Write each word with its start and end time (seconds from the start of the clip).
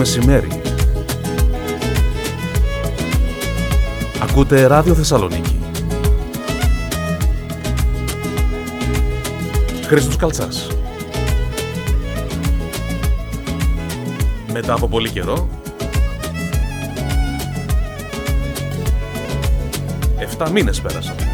Καλό 0.00 0.12
μεσημέρι. 0.12 0.48
Ακούτε 4.22 4.66
Ράδιο 4.66 4.94
Θεσσαλονίκη. 4.94 5.58
Χρήστος 9.86 10.16
Καλτσάς. 10.16 10.68
Μετά 14.52 14.72
από 14.72 14.88
πολύ 14.88 15.10
καιρό, 15.10 15.48
7 20.38 20.50
μήνες 20.50 20.80
πέρασαν. 20.80 21.29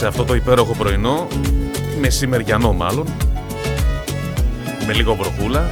Σε 0.00 0.06
αυτό 0.06 0.24
το 0.24 0.34
υπέροχο 0.34 0.74
πρωινό, 0.74 1.26
μεσημεριανό 2.00 2.72
μάλλον, 2.72 3.06
με 4.86 4.92
λίγο 4.92 5.14
βροχούλα, 5.14 5.70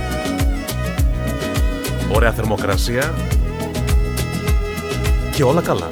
ωραία 2.15 2.33
θερμοκρασία 2.33 3.15
και 5.35 5.43
όλα 5.43 5.61
καλά. 5.61 5.91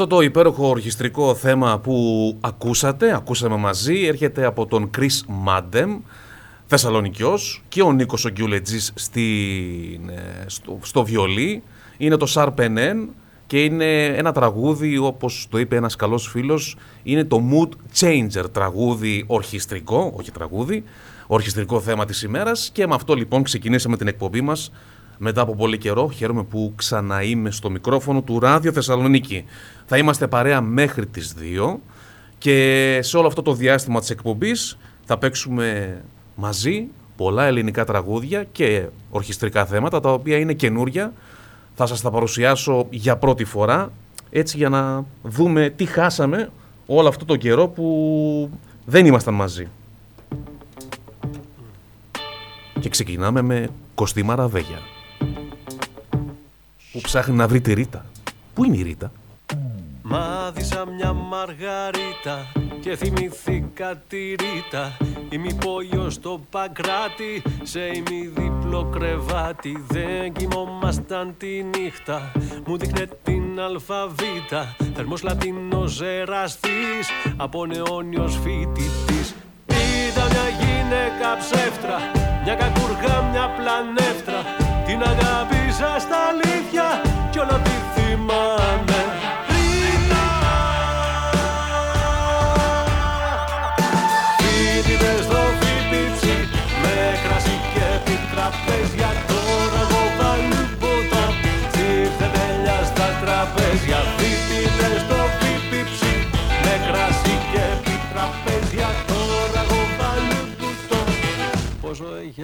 Αυτό 0.00 0.16
το 0.16 0.22
υπέροχο 0.22 0.68
ορχιστρικό 0.68 1.34
θέμα 1.34 1.78
που 1.78 2.36
ακούσατε, 2.40 3.14
ακούσαμε 3.14 3.56
μαζί, 3.56 4.04
έρχεται 4.06 4.44
από 4.44 4.66
τον 4.66 4.90
Chris 4.98 5.24
Μάντεμ, 5.28 6.00
Θεσσαλονικιός 6.66 7.62
και 7.68 7.82
ο 7.82 7.92
Νίκος 7.92 8.24
ο 8.24 8.28
Γκιουλετζής 8.28 8.92
στο, 10.46 10.78
στο 10.82 11.04
βιολί. 11.04 11.62
Είναι 11.96 12.16
το 12.16 12.32
Sharp 12.34 12.54
και 13.46 13.64
είναι 13.64 14.04
ένα 14.04 14.32
τραγούδι, 14.32 14.98
όπως 14.98 15.46
το 15.50 15.58
είπε 15.58 15.76
ένας 15.76 15.96
καλός 15.96 16.28
φίλος, 16.28 16.76
είναι 17.02 17.24
το 17.24 17.42
Mood 17.52 18.00
Changer 18.00 18.44
τραγούδι 18.52 19.24
ορχιστρικό, 19.26 20.12
όχι 20.16 20.30
τραγούδι, 20.30 20.84
ορχιστρικό 21.26 21.80
θέμα 21.80 22.04
της 22.04 22.22
ημέρας 22.22 22.70
και 22.72 22.86
με 22.86 22.94
αυτό 22.94 23.14
λοιπόν 23.14 23.42
ξεκινήσαμε 23.42 23.96
την 23.96 24.08
εκπομπή 24.08 24.40
μας 24.40 24.70
μετά 25.18 25.40
από 25.40 25.54
πολύ 25.54 25.78
καιρό. 25.78 26.10
Χαίρομαι 26.10 26.42
που 26.42 26.72
ξανά 26.76 27.22
είμαι 27.22 27.50
στο 27.50 27.70
μικρόφωνο 27.70 28.22
του 28.22 28.40
Ράδιο 28.40 28.72
Θεσσαλονίκη. 28.72 29.44
Θα 29.86 29.96
είμαστε 29.96 30.26
παρέα 30.26 30.60
μέχρι 30.60 31.06
τις 31.06 31.34
2 31.62 31.76
και 32.38 32.98
σε 33.02 33.16
όλο 33.16 33.26
αυτό 33.26 33.42
το 33.42 33.52
διάστημα 33.54 34.00
της 34.00 34.10
εκπομπής 34.10 34.78
θα 35.04 35.18
παίξουμε 35.18 35.98
μαζί 36.34 36.86
πολλά 37.16 37.44
ελληνικά 37.44 37.84
τραγούδια 37.84 38.44
και 38.44 38.86
ορχιστρικά 39.10 39.66
θέματα 39.66 40.00
τα 40.00 40.12
οποία 40.12 40.38
είναι 40.38 40.52
καινούρια. 40.52 41.12
Θα 41.74 41.86
σας 41.86 42.00
τα 42.00 42.10
παρουσιάσω 42.10 42.86
για 42.90 43.16
πρώτη 43.16 43.44
φορά 43.44 43.92
έτσι 44.30 44.56
για 44.56 44.68
να 44.68 45.04
δούμε 45.22 45.72
τι 45.76 45.84
χάσαμε 45.84 46.50
όλο 46.86 47.08
αυτό 47.08 47.24
το 47.24 47.36
καιρό 47.36 47.68
που 47.68 48.50
δεν 48.84 49.06
ήμασταν 49.06 49.34
μαζί. 49.34 49.68
Και 52.80 52.88
ξεκινάμε 52.88 53.42
με 53.42 53.68
Κωστή 53.94 54.22
Μαραβέγια 54.22 54.78
που 56.98 57.04
ψάχνει 57.04 57.34
να 57.34 57.48
βρει 57.48 57.60
τη 57.60 57.72
Ρίτα. 57.72 58.04
Πού 58.54 58.64
είναι 58.64 58.76
η 58.76 58.82
Ρίτα; 58.82 59.12
Μάθησα 60.02 60.86
μια 60.86 61.12
μαργαρίτα 61.12 62.52
και 62.80 62.96
θυμηθήκα 62.96 64.02
τη 64.08 64.18
Ρίτα. 64.18 64.96
Ημιπόλιο 65.28 66.10
στο 66.10 66.40
Παγκράτη 66.50 67.42
σε 67.62 67.80
ημιδιπλό 67.80 68.84
κρεβάτι. 68.84 69.84
Δεν 69.88 70.32
κοιμόμασταν 70.32 71.34
τη 71.38 71.62
νύχτα, 71.62 72.32
μου 72.66 72.76
δείχνε 72.76 73.08
την 73.22 73.60
αλφαβήτα. 73.60 74.76
Θερμός 74.94 75.22
λατινός 75.22 76.02
εραστής, 76.02 77.08
από 77.36 77.66
νεόνιος 77.66 78.38
φοιτητής. 78.42 79.34
Είδα 79.66 80.24
μια 80.24 80.48
γυναίκα 80.60 81.36
ψεύτρα, 81.38 81.96
μια 82.44 82.54
κακούργα, 82.54 83.22
μια 83.30 83.46
πλανεύτρα 83.56 84.67
Την 84.88 85.02
αγάπησα 85.02 85.96
στα 85.98 86.16
αλήθεια 86.28 87.02
κι 87.30 87.38
όλο 87.38 87.60
τη 87.64 87.70
θυμάμαι 87.94 89.27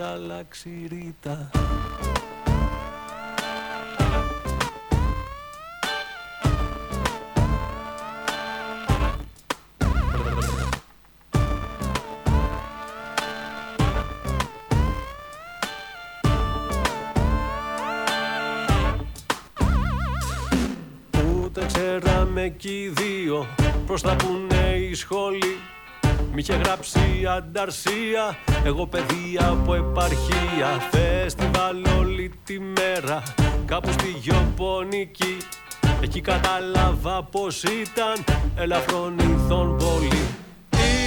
Πόσο 0.05 0.17
έχει 0.17 0.23
αλλάξει 0.23 0.69
η 0.69 0.87
ρήτα 0.87 1.51
κι 22.57 22.69
οι 22.69 22.89
δύο 22.89 23.47
προς 23.87 24.03
τα 24.03 24.17
που 24.17 24.27
είναι 24.27 24.77
η 24.77 24.95
σχολή 24.95 25.59
Μ' 26.35 26.39
είχε 26.39 26.55
γράψει 26.65 27.01
ανταρσία, 27.37 28.39
εγώ 28.65 28.87
παιδεία 28.87 29.49
από 29.49 29.75
επαρχία. 29.75 30.69
Φεστιβάλ 30.91 31.85
όλη 31.99 32.31
τη 32.45 32.59
μέρα, 32.61 33.23
κάπου 33.67 33.93
στη 33.93 34.09
Γιοπονική 34.21 35.37
Εκεί 36.03 36.21
κατάλαβα 36.21 37.23
πως 37.23 37.63
ήταν 37.63 38.25
ελαφρόν 38.57 39.19
ηθών 39.19 39.77
πολύ 39.77 40.25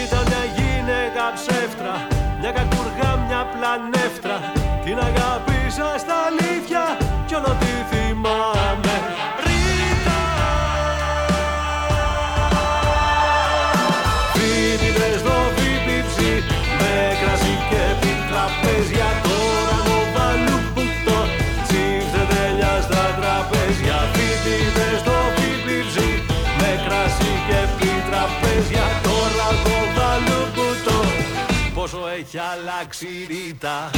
Ήταν 0.05 0.23
μια 0.27 0.43
γυναίκα 0.55 1.23
ψεύτρα, 1.35 2.07
μια 2.39 2.51
κακούργα, 2.51 3.09
μια 3.27 3.45
πλανεύτρα. 3.53 4.37
Την 4.85 4.97
αγάπησα 4.97 5.97
στα 5.97 6.15
αλήθεια. 6.27 6.97
Κι 7.27 7.35
όλο 7.35 7.57
τη 7.59 7.71
θυμάμαι 7.89 8.96
έχει 32.19 32.37
αλλάξει 32.37 33.07
ρήτα 33.27 33.89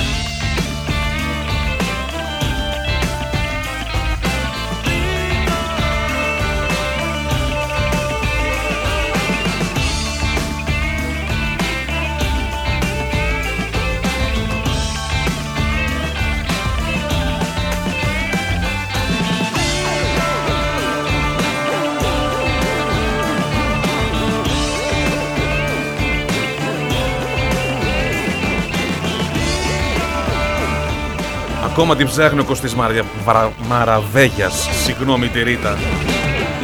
Ακόμα 31.79 31.95
την 31.95 32.07
ψάχνει 32.07 32.39
ο 32.39 32.45
Κωστής 32.45 32.75
Μαρια... 32.75 33.05
Βαρα... 33.23 33.53
Μαραβέγιας. 33.67 34.67
Συγγνώμη 34.83 35.27
τη 35.27 35.43
Ρίτα. 35.43 35.77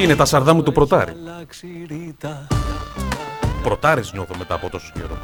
Είναι 0.01 0.15
τα 0.15 0.25
σαρδά 0.25 0.53
μου 0.53 0.63
του 0.63 0.71
Πρωτάρι. 0.71 1.13
Πρωτάρις 3.63 4.13
νιώθω 4.13 4.35
μετά 4.37 4.53
από 4.53 4.69
τόσο 4.69 4.91
καιρό. 4.93 5.17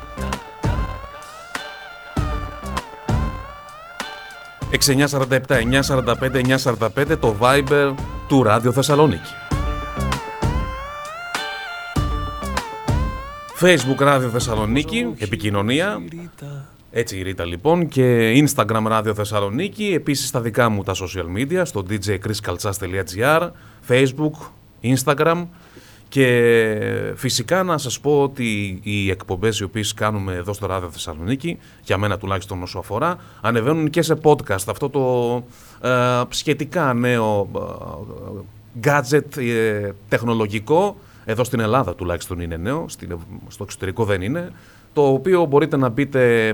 6947 5.20 5.72
945 5.82 7.08
945 7.10 7.18
το 7.20 7.36
Viber 7.40 7.94
του 8.28 8.44
Ράδιο 8.44 8.72
Θεσσαλονίκη. 8.72 9.34
Facebook 13.62 14.00
Ράδιο 14.00 14.30
Θεσσαλονίκη, 14.30 15.14
επικοινωνία 15.18 16.02
έτσι 16.92 17.18
η 17.18 17.22
Ρίτα 17.22 17.46
λοιπόν 17.46 17.88
και 17.88 18.34
Instagram 18.46 18.88
Radio 18.92 19.12
Θεσσαλονίκη, 19.16 19.92
επίσης 19.94 20.28
στα 20.28 20.42
δικά 20.42 20.70
μου 20.70 20.84
τα 20.84 20.94
social 20.96 21.38
media, 21.38 21.62
στο 21.64 21.86
djchriskaltsas.gr, 21.90 23.50
Facebook, 23.88 24.32
Instagram 24.82 25.46
και 26.12 27.14
φυσικά 27.16 27.64
να 27.64 27.78
σας 27.78 28.00
πω 28.00 28.22
ότι 28.22 28.80
οι 28.84 29.10
εκπομπές 29.10 29.60
οι 29.60 29.64
οποίες 29.64 29.94
κάνουμε 29.94 30.34
εδώ 30.34 30.54
στο 30.54 30.68
Radio 30.70 30.88
Θεσσαλονίκη, 30.92 31.58
για 31.84 31.98
μένα 31.98 32.18
τουλάχιστον 32.18 32.62
όσο 32.62 32.80
αφορά, 32.80 33.18
ανεβαίνουν 33.42 33.90
και 33.90 34.02
σε 34.02 34.18
podcast. 34.24 34.64
Αυτό 34.68 34.90
το 34.90 35.36
ε, 35.88 36.22
σχετικά 36.30 36.94
νέο 36.94 37.50
ε, 37.56 38.88
gadget 38.88 39.38
ε, 39.38 39.92
τεχνολογικό, 40.08 40.98
εδώ 41.26 41.44
στην 41.44 41.60
Ελλάδα 41.60 41.96
τουλάχιστον 41.96 42.40
είναι 42.40 42.58
νέο, 42.58 42.86
στο 43.48 43.64
εξωτερικό 43.64 44.06
δεν 44.06 44.22
είναι, 44.22 44.52
το 44.94 45.08
οποίο 45.08 45.46
μπορείτε 45.46 45.78
να 45.78 45.90
μπείτε 45.90 46.54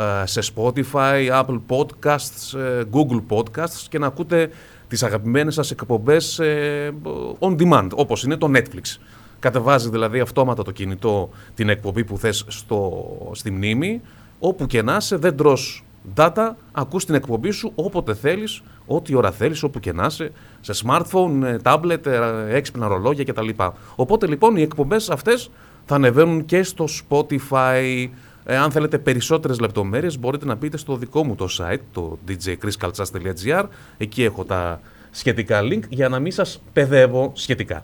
ε, 0.00 0.26
σε 0.26 0.52
Spotify, 0.54 1.42
Apple 1.42 1.60
Podcasts, 1.68 2.58
ε, 2.58 2.82
Google 2.92 3.22
Podcasts 3.28 3.86
και 3.88 3.98
να 3.98 4.06
ακούτε 4.06 4.50
τις 4.88 5.02
αγαπημένες 5.02 5.54
σας 5.54 5.70
εκπομπές 5.70 6.38
ε, 6.38 6.94
on 7.38 7.56
demand, 7.58 7.88
όπως 7.94 8.22
είναι 8.24 8.36
το 8.36 8.50
Netflix. 8.54 8.98
Κατεβάζει 9.38 9.90
δηλαδή 9.90 10.20
αυτόματα 10.20 10.62
το 10.62 10.70
κινητό 10.70 11.30
την 11.54 11.68
εκπομπή 11.68 12.04
που 12.04 12.18
θες 12.18 12.44
στο, 12.48 13.06
στη 13.32 13.50
μνήμη, 13.50 14.00
όπου 14.38 14.66
και 14.66 14.82
να 14.82 14.96
είσαι, 14.96 15.16
δεν 15.16 15.36
τρως 15.36 15.84
data, 16.16 16.50
ακούς 16.72 17.04
την 17.04 17.14
εκπομπή 17.14 17.50
σου 17.50 17.72
όποτε 17.74 18.14
θέλεις, 18.14 18.62
ό,τι 18.86 19.14
ώρα 19.14 19.30
θέλεις, 19.30 19.62
όπου 19.62 19.80
και 19.80 19.92
να 19.92 20.06
είσαι, 20.06 20.32
σε 20.60 20.72
smartphone, 20.84 21.56
tablet, 21.62 22.06
έξυπνα 22.50 22.88
ρολόγια 22.88 23.24
κτλ. 23.24 23.48
Οπότε 23.96 24.26
λοιπόν 24.26 24.56
οι 24.56 24.62
εκπομπές 24.62 25.10
αυτές 25.10 25.50
θα 25.88 25.94
ανεβαίνουν 25.94 26.44
και 26.44 26.62
στο 26.62 26.84
Spotify. 27.08 28.08
Ε, 28.44 28.56
αν 28.56 28.70
θέλετε 28.70 28.98
περισσότερες 28.98 29.60
λεπτομέρειες 29.60 30.18
μπορείτε 30.18 30.46
να 30.46 30.54
μπείτε 30.54 30.76
στο 30.76 30.96
δικό 30.96 31.24
μου 31.24 31.34
το 31.34 31.48
site, 31.58 31.80
το 31.92 32.18
djchriskaltsas.gr. 32.28 33.64
Εκεί 33.98 34.22
έχω 34.24 34.44
τα 34.44 34.80
σχετικά 35.10 35.60
link 35.62 35.80
για 35.88 36.08
να 36.08 36.18
μην 36.18 36.32
σας 36.32 36.62
παιδεύω 36.72 37.32
σχετικά. 37.34 37.80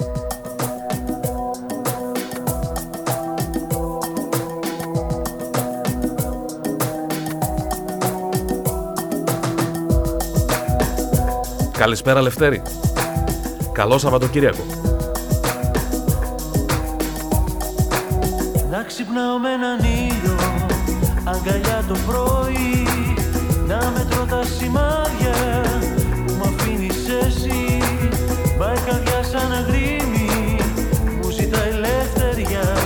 Καλησπέρα 11.78 12.22
Λευτέρη. 12.22 12.62
Καλό 13.72 13.98
Σαββατοκύριακο. 13.98 14.83
Ξυπνάω 18.86 19.38
με 19.38 19.50
έναν 19.52 19.78
ήλιο 19.78 20.36
Αγκαλιά 21.24 21.84
το 21.88 21.96
πρωί. 22.06 22.86
Να 23.66 23.92
μετρώ 23.96 24.24
τα 24.24 24.42
σημάδια 24.58 25.36
Που 26.26 26.32
μ' 26.38 26.42
αφήνεις 26.42 27.08
εσύ. 27.22 27.78
Πάει 28.58 28.76
καρδιά 28.86 29.22
σαν 29.22 29.52
αγρίμι 29.52 30.56
Μου 31.22 31.30
ζητά 31.30 31.62
ελευθεριά 31.64 32.76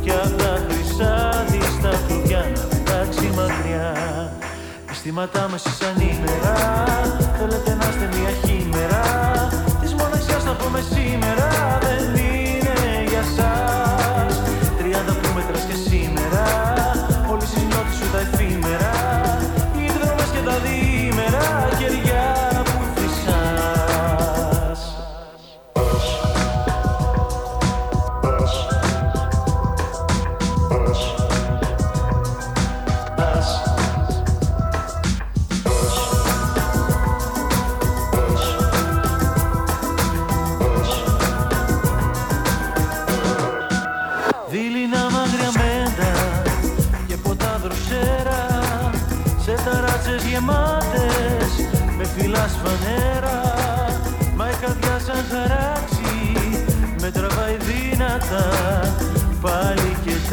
Κι 0.00 0.10
απ' 0.10 0.38
τα 0.38 0.60
χρυσά 0.68 1.44
της 1.50 1.80
τα 1.82 1.92
κλουβιά 2.06 2.46
Να 2.54 2.62
πετάξει 2.62 3.26
μακριά. 3.36 3.92
Αισθήματά 4.90 5.48
μας 5.50 5.62
σαν 5.62 6.00
ήμερα 6.00 6.56
Θέλετε 7.38 7.74
να 7.80 7.88
είστε 7.88 8.08
μια 8.16 8.32
χήμερα. 8.44 9.02
Της 9.80 9.94
μοναξιάς 9.94 10.42
θα 10.42 10.52
πούμε 10.52 10.80
σήμερα 10.90 11.81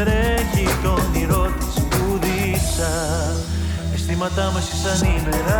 τρέχει 0.03 0.68
το 0.84 0.89
όνειρό 0.89 1.53
της 1.60 1.84
που 1.89 2.20
δίσα. 2.24 2.94
Αισθήματά 3.94 4.51
μας 4.53 4.63
σαν 4.84 5.08
ήμερα 5.15 5.60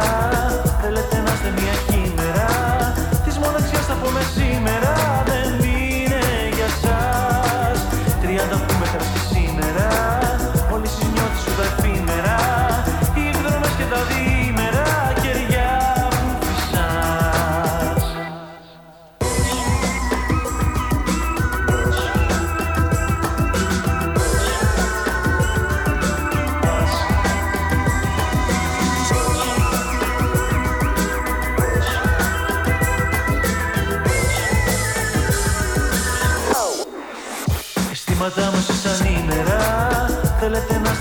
Θέλετε 0.82 1.18
να 1.26 1.32
είστε 1.34 1.50
μια 1.58 1.76
χήμερα 1.88 2.48
Της 3.26 3.38
μοναξιάς 3.38 3.86
θα 3.86 3.94
πούμε 3.94 4.22
σήμερα 4.36 5.19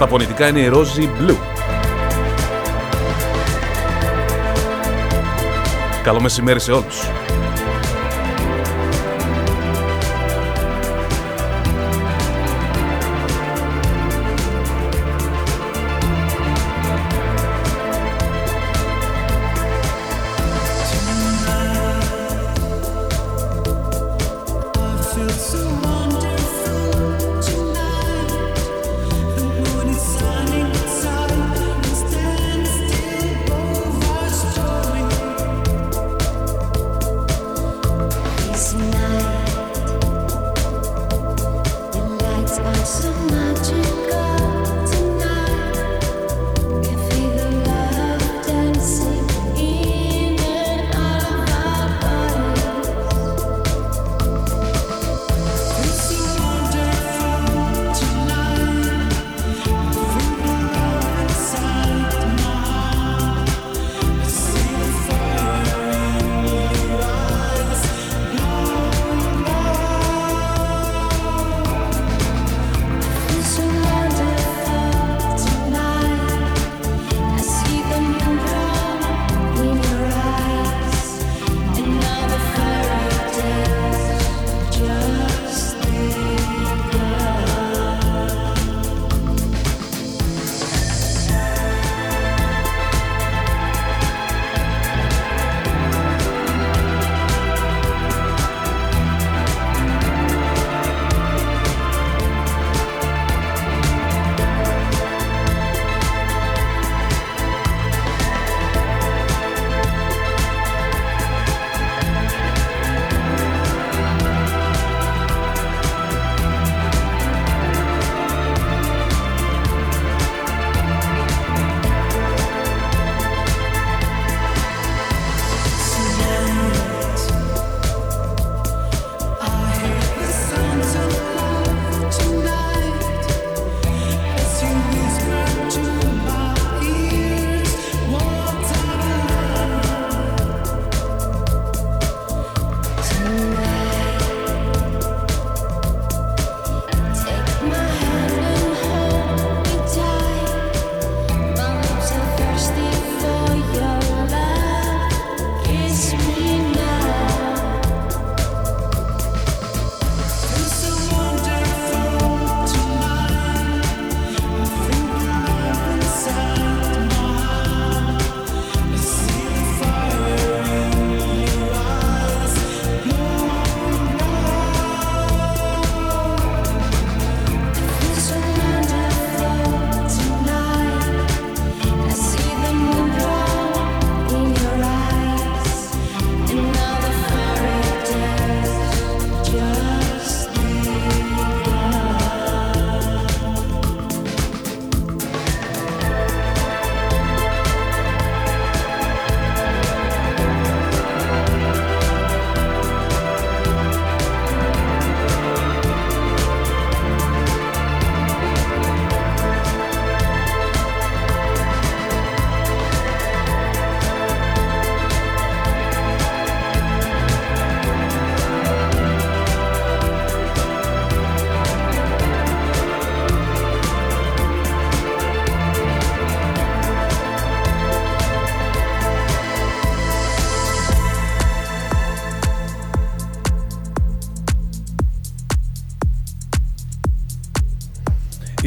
Στα 0.00 0.08
φωνητικά 0.08 0.48
είναι 0.48 0.60
η 0.60 0.70
Rosie 0.72 1.30
Blue. 1.30 1.36
Καλό 6.02 6.20
μεσημέρι 6.20 6.60
σε 6.60 6.72
όλους. 6.72 7.19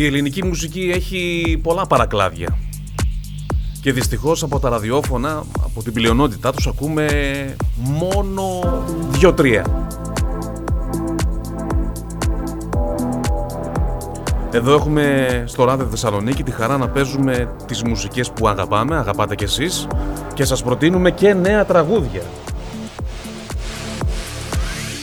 Η 0.03 0.05
ελληνική 0.05 0.45
μουσική 0.45 0.91
έχει 0.93 1.59
πολλά 1.63 1.87
παρακλάδια. 1.87 2.57
Και 3.81 3.91
δυστυχώς 3.91 4.43
από 4.43 4.59
τα 4.59 4.69
ραδιόφωνα, 4.69 5.43
από 5.63 5.83
την 5.83 5.93
πλειονότητά 5.93 6.51
τους 6.51 6.67
ακούμε 6.67 7.07
μόνο 7.75 8.43
δύο-τρία. 9.09 9.87
Εδώ 14.51 14.73
έχουμε 14.73 15.43
στο 15.47 15.63
Ράδιο 15.63 15.85
Θεσσαλονίκη 15.85 16.43
τη 16.43 16.51
χαρά 16.51 16.77
να 16.77 16.89
παίζουμε 16.89 17.55
τις 17.65 17.83
μουσικές 17.83 18.31
που 18.31 18.47
αγαπάμε, 18.47 18.95
αγαπάτε 18.95 19.35
κι 19.35 19.43
εσείς 19.43 19.87
και 20.33 20.45
σας 20.45 20.63
προτείνουμε 20.63 21.11
και 21.11 21.33
νέα 21.33 21.65
τραγούδια. 21.65 22.21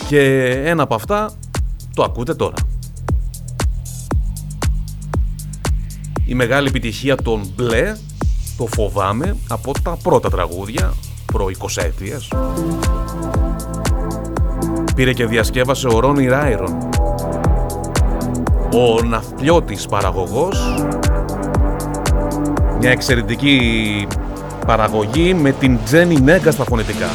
Και 0.09 0.50
ένα 0.64 0.83
από 0.83 0.95
αυτά 0.95 1.30
το 1.95 2.02
ακούτε 2.02 2.35
τώρα. 2.35 2.70
Η 6.30 6.34
μεγάλη 6.34 6.68
επιτυχία 6.68 7.16
των 7.16 7.52
Μπλε, 7.56 7.96
το 8.56 8.66
φοβάμαι, 8.66 9.37
από 9.49 9.72
τα 9.82 9.96
πρώτα 10.02 10.30
τραγούδια, 10.30 10.94
προ 11.32 11.46
20 11.58 11.82
ετίας. 11.82 12.28
Πήρε 14.94 15.12
και 15.12 15.26
διασκεύασε 15.26 15.87
ο 15.87 16.00
Ρόνι 16.00 16.26
Ράιρον, 16.26 16.78
ο 18.72 19.02
ναυπλιώτης 19.02 19.87
παραγωγός, 19.87 20.75
μια 22.78 22.90
εξαιρετική 22.90 24.06
παραγωγή 24.66 25.34
με 25.34 25.52
την 25.52 25.78
Τζένι 25.84 26.20
Νέγκα 26.20 26.50
στα 26.50 26.64
φωνητικά. 26.64 27.08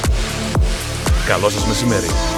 Καλό 1.28 1.50
σας 1.50 1.66
μεσημέρι. 1.68 2.35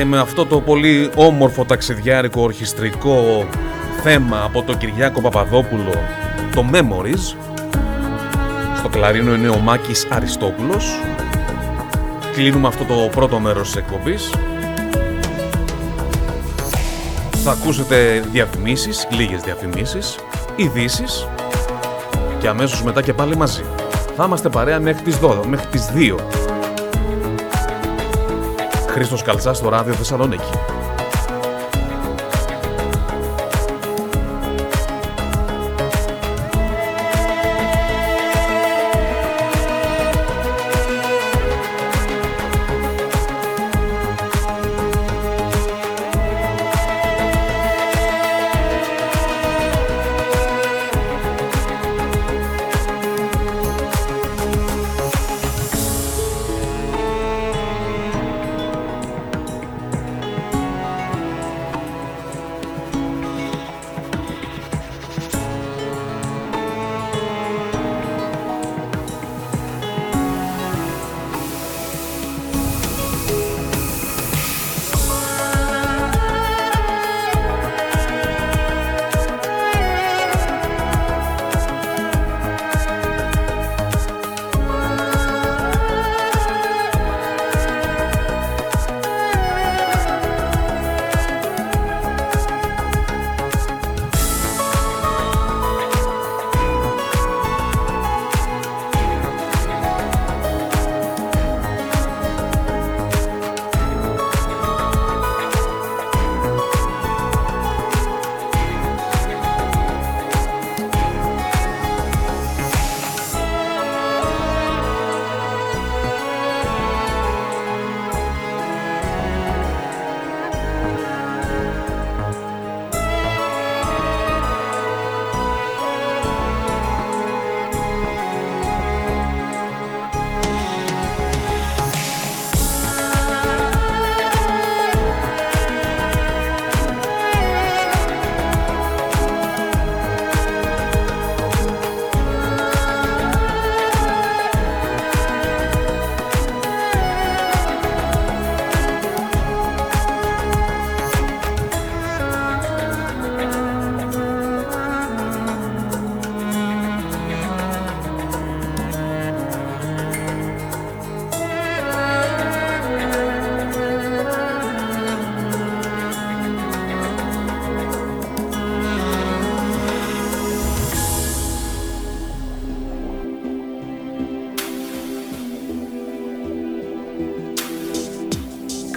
Και 0.00 0.06
με 0.06 0.18
αυτό 0.18 0.46
το 0.46 0.60
πολύ 0.60 1.10
όμορφο 1.14 1.64
ταξιδιάρικο 1.64 2.42
ορχιστρικό 2.42 3.46
θέμα 4.02 4.42
από 4.44 4.62
τον 4.62 4.78
Κυριάκο 4.78 5.20
Παπαδόπουλο 5.20 5.92
το 6.54 6.64
Memories. 6.72 7.36
Στο 8.76 8.88
κλαρίνο 8.88 9.34
είναι 9.34 9.48
ο 9.48 9.58
Μάκης 9.58 10.06
Αριστόπουλος. 10.10 11.00
Κλείνουμε 12.34 12.68
αυτό 12.68 12.84
το 12.84 12.94
πρώτο 12.94 13.38
μέρος 13.38 13.66
της 13.66 13.76
εκπομπής. 13.76 14.34
Θα 17.44 17.50
ακούσετε 17.50 18.24
διαφημίσεις, 18.32 19.06
λίγες 19.10 19.40
διαφημίσεις 19.40 20.18
ειδήσεις 20.56 21.28
και 22.38 22.48
αμέσως 22.48 22.82
μετά 22.82 23.02
και 23.02 23.12
πάλι 23.12 23.36
μαζί. 23.36 23.62
Θα 24.16 24.24
είμαστε 24.24 24.48
παρέα 24.48 24.80
μέχρι 24.80 25.02
τις 25.02 25.18
12, 25.18 25.46
μέχρι 25.46 25.66
τις 25.66 25.90
2 25.94 26.16
Χρήστος 28.90 29.22
Καλτσάς 29.22 29.56
στο 29.56 29.68
ράδιο 29.68 29.92
Θεσσαλονίκη 29.94 30.50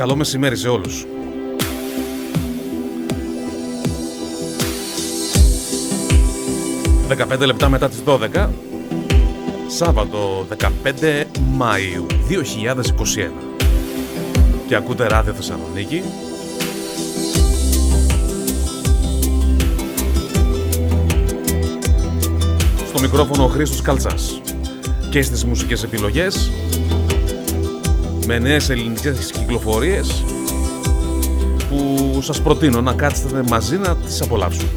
Καλό 0.04 0.16
μεσημέρι 0.16 0.58
σε 0.58 0.70
όλους. 0.70 1.06
«15 7.08 7.46
λεπτά 7.46 7.70
μετά 7.70 7.90
τις 7.90 8.04
12, 8.06 8.50
Σάββατο 9.68 10.48
15 10.50 11.24
Μάιου 11.52 12.06
2021 12.30 13.32
και 14.68 14.76
ακούτε 14.76 15.08
ράδιο 15.08 15.34
Θεσσαλονίκη. 15.34 16.04
Στο 22.88 23.00
μικρόφωνο 23.00 23.44
ο 23.44 23.48
Χρήστος 23.48 23.82
Καλτσάς. 23.82 24.42
Και 25.10 25.22
στις 25.22 25.46
μουσικές 25.46 25.84
επιλογές 25.84 26.52
με 28.26 28.40
νέες 28.40 28.70
ελληνικές 28.70 29.32
κυκλοφορίες 29.32 30.24
που 31.70 32.22
σας 32.22 32.42
προτείνω 32.42 32.82
να 32.82 32.94
κάτσετε 32.94 33.44
μαζί 33.50 33.78
να 33.78 33.96
τις 33.96 34.22
απολαύσουμε. 34.22 34.70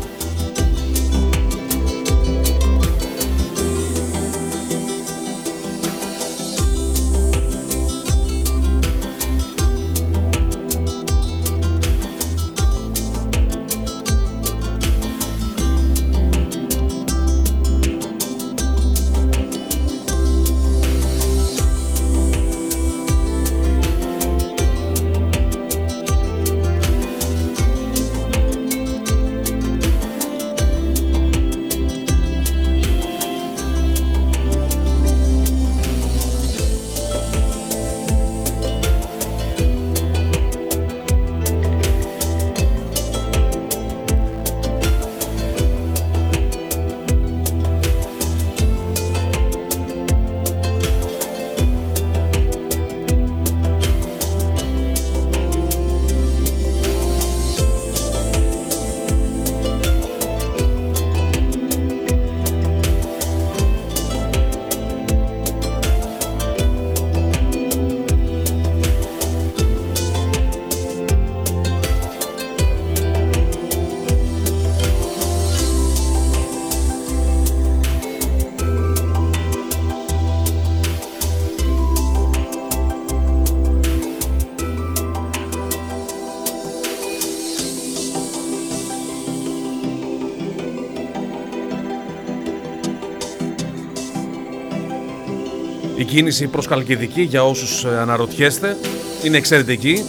Κίνηση 96.16 96.46
προς 96.46 96.66
Καλκιδική 96.66 97.22
για 97.22 97.44
όσους 97.44 97.84
ε, 97.84 97.98
αναρωτιέστε 97.98 98.76
είναι 99.24 99.36
εξαιρετική, 99.36 100.04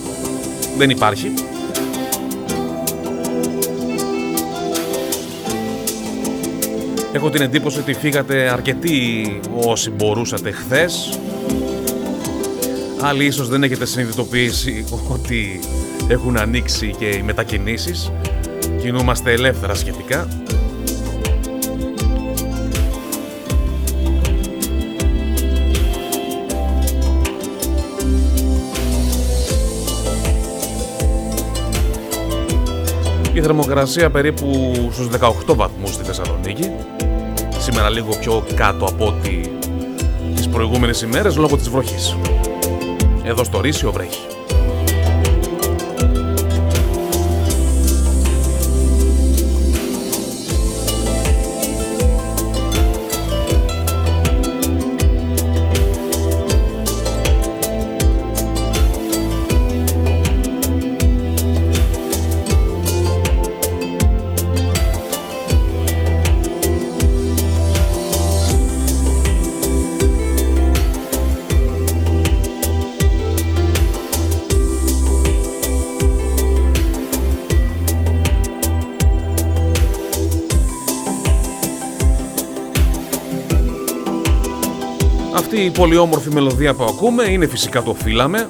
δεν 0.78 0.90
υπάρχει. 0.90 1.34
Έχω 7.12 7.30
την 7.30 7.42
εντύπωση 7.42 7.80
ότι 7.80 7.94
φύγατε 7.94 8.50
αρκετοί 8.50 9.40
όσοι 9.54 9.90
μπορούσατε 9.90 10.52
χθες. 10.52 11.20
Άλλοι 13.02 13.26
ίσως 13.26 13.50
δεν 13.50 13.64
έχετε 13.64 13.86
συνειδητοποιήσει 13.86 14.86
ότι 15.10 15.60
έχουν 16.08 16.38
ανοίξει 16.38 16.96
και 16.98 17.06
οι 17.06 17.22
μετακινήσεις. 17.22 18.12
Κινούμαστε 18.82 19.32
ελεύθερα 19.32 19.76
σχετικά. 19.76 20.28
Η 33.38 33.42
θερμοκρασία 33.42 34.10
περίπου 34.10 34.74
στους 34.92 35.08
18 35.48 35.56
βαθμούς 35.56 35.94
στη 35.94 36.04
Θεσσαλονίκη. 36.04 36.72
Σήμερα 37.60 37.90
λίγο 37.90 38.16
πιο 38.20 38.44
κάτω 38.56 38.86
από 38.86 39.06
ό,τι 39.06 39.42
τις 40.36 40.48
προηγούμενες 40.48 41.02
ημέρες 41.02 41.36
λόγω 41.36 41.58
της 41.58 41.70
βροχής. 41.70 42.18
Εδώ 43.24 43.44
στο 43.44 43.62
Ρήσιο 43.62 43.92
βρέχει. 43.92 44.27
Η 85.68 85.72
πολύ 85.72 85.98
όμορφη 85.98 86.30
μελωδία 86.34 86.74
που 86.74 86.84
ακούμε 86.84 87.24
είναι 87.24 87.48
φυσικά 87.48 87.84
το 87.84 87.94
«Φύλαμε» 87.94 88.50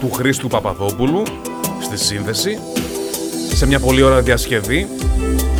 του 0.00 0.10
Χρήστου 0.10 0.48
Παπαδόπουλου 0.48 1.22
στη 1.80 1.98
σύνδεση 1.98 2.58
σε 3.54 3.66
μια 3.66 3.80
πολύ 3.80 4.02
ωραία 4.02 4.20
διασκευή 4.20 4.86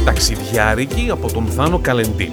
ταξιδιάρικη 0.04 1.08
από 1.10 1.32
τον 1.32 1.46
Θάνο 1.46 1.78
Καλεντή. 1.78 2.32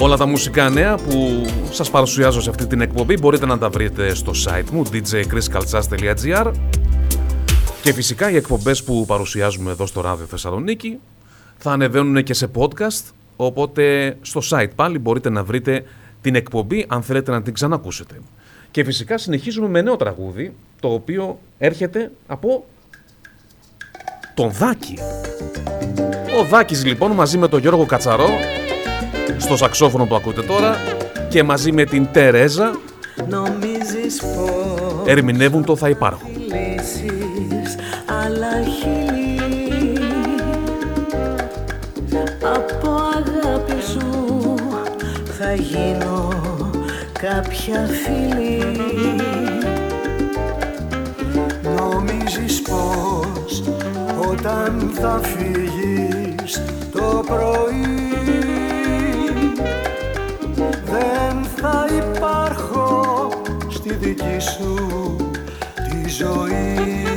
Όλα 0.00 0.16
τα 0.16 0.26
μουσικά 0.26 0.68
νέα 0.68 0.94
που 0.94 1.46
σας 1.70 1.90
παρουσιάζω 1.90 2.40
σε 2.40 2.50
αυτή 2.50 2.66
την 2.66 2.80
εκπομπή 2.80 3.18
μπορείτε 3.18 3.46
να 3.46 3.58
τα 3.58 3.68
βρείτε 3.68 4.14
στο 4.14 4.32
site 4.44 4.70
μου 4.72 4.82
djchriskaltsas.gr 4.92 6.50
και 7.82 7.92
φυσικά 7.92 8.30
οι 8.30 8.36
εκπομπές 8.36 8.82
που 8.82 9.04
παρουσιάζουμε 9.06 9.70
εδώ 9.70 9.86
στο 9.86 10.00
Ράδιο 10.00 10.26
Θεσσαλονίκη 10.26 10.98
θα 11.58 11.72
ανεβαίνουν 11.72 12.22
και 12.22 12.34
σε 12.34 12.50
podcast, 12.54 13.12
οπότε 13.36 14.16
στο 14.22 14.40
site 14.50 14.70
πάλι 14.74 14.98
μπορείτε 14.98 15.30
να 15.30 15.44
βρείτε 15.44 15.84
την 16.20 16.34
εκπομπή 16.34 16.84
αν 16.88 17.02
θέλετε 17.02 17.30
να 17.30 17.42
την 17.42 17.54
ξανακούσετε. 17.54 18.14
Και 18.70 18.84
φυσικά 18.84 19.18
συνεχίζουμε 19.18 19.68
με 19.68 19.82
νέο 19.82 19.96
τραγούδι, 19.96 20.52
το 20.80 20.88
οποίο 20.88 21.38
έρχεται 21.58 22.10
από 22.26 22.64
τον 24.34 24.50
Δάκη. 24.50 24.98
Ο 26.40 26.44
Δάκης 26.44 26.84
λοιπόν 26.84 27.10
μαζί 27.10 27.38
με 27.38 27.48
τον 27.48 27.60
Γιώργο 27.60 27.86
Κατσαρό, 27.86 28.28
στο 29.38 29.56
σαξόφωνο 29.56 30.06
που 30.06 30.14
ακούτε 30.14 30.42
τώρα, 30.42 30.76
και 31.28 31.42
μαζί 31.42 31.72
με 31.72 31.84
την 31.84 32.08
Τερέζα, 32.12 32.78
ερμηνεύουν 35.06 35.64
το 35.64 35.76
«Θα 35.76 35.88
υπάρχουν» 35.88 36.28
άλλα 38.42 38.64
χείλη 38.64 39.98
Από 42.42 42.90
αγάπη 42.90 43.82
σου 43.82 44.54
θα 45.38 45.54
γίνω 45.54 46.28
κάποια 47.12 47.86
φίλη. 47.86 48.62
Νομίζεις 51.76 52.62
πως 52.62 53.62
όταν 54.30 54.90
θα 54.94 55.20
φύγεις 55.22 56.62
το 56.92 57.24
πρωί 57.26 58.12
δεν 60.84 61.44
θα 61.56 61.86
υπάρχω 61.96 63.28
στη 63.68 63.94
δική 63.94 64.38
σου 64.38 65.16
τη 65.74 66.08
ζωή 66.08 67.09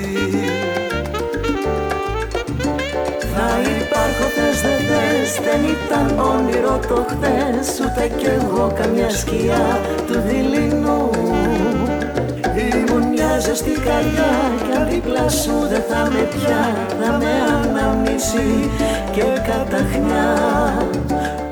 υπάρχω 4.04 4.30
θες 4.36 4.62
δεν 4.62 4.80
θες 4.90 5.32
Δεν 5.46 5.62
ήταν 5.76 6.20
όνειρο 6.20 6.80
το 6.88 7.06
χθες 7.10 7.80
Ούτε 7.80 8.08
κι 8.18 8.26
εγώ 8.26 8.72
καμιά 8.76 9.10
σκιά 9.10 9.80
του 10.08 10.22
δειλινού. 10.28 11.10
Ήμουν 12.56 13.08
μια 13.08 13.40
ζεστή 13.40 13.72
καρδιά 13.72 14.32
Κι 14.66 14.78
αν 14.78 14.90
δίπλα 14.90 15.30
σου 15.30 15.68
δεν 15.70 15.84
θα 15.90 16.10
με 16.12 16.28
πια 16.34 16.62
Θα 17.02 17.18
με 17.18 17.32
αναμνήσει 17.62 18.70
και 19.12 19.24
καταχνιά. 19.50 20.28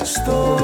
Στο 0.04 0.58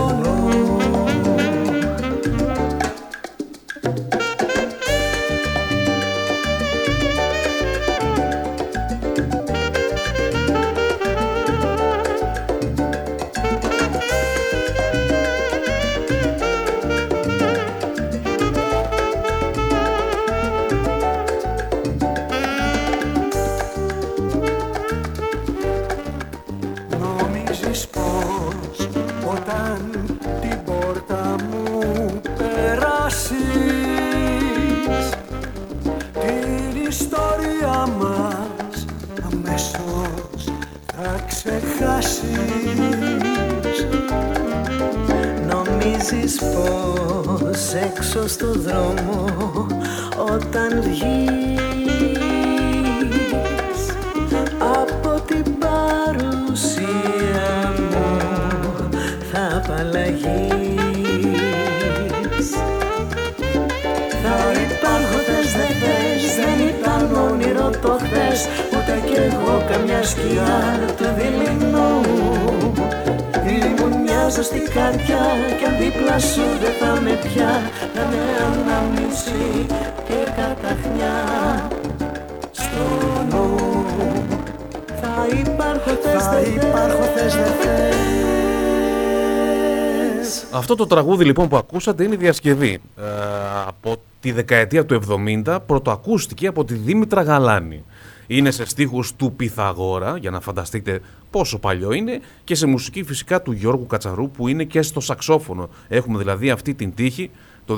Αυτό 90.70 90.80
το 90.80 90.96
τραγούδι 90.96 91.26
λοιπόν 91.26 91.48
που 91.48 91.58
ακούσατε 91.58 92.04
είναι 92.04 92.14
η 92.14 92.18
διασκευή. 92.18 92.80
Ε, 92.98 93.04
από 93.68 93.96
τη 94.20 94.32
δεκαετία 94.32 94.86
του 94.86 95.02
70 95.46 95.58
πρωτοακούστηκε 95.66 96.48
από 96.48 96.66
τη 96.66 96.74
Δήμητρα 96.74 97.22
Γαλάνη. 97.22 97.84
Είναι 98.28 98.52
σε 98.52 98.66
στίχους 98.66 99.16
του 99.16 99.34
Πυθαγόρα, 99.34 100.18
για 100.18 100.32
να 100.32 100.40
φανταστείτε 100.40 101.02
πόσο 101.30 101.60
παλιό 101.60 101.94
είναι, 101.94 102.20
και 102.44 102.56
σε 102.56 102.66
μουσική 102.66 103.04
φυσικά 103.04 103.42
του 103.42 103.52
Γιώργου 103.52 103.86
Κατσαρού 103.86 104.32
που 104.32 104.48
είναι 104.48 104.64
και 104.64 104.82
στο 104.82 105.00
σαξόφωνο. 105.00 105.70
Έχουμε 105.88 106.18
δηλαδή 106.18 106.50
αυτή 106.50 106.74
την 106.74 106.94
τύχη 106.94 107.32
το 107.68 107.78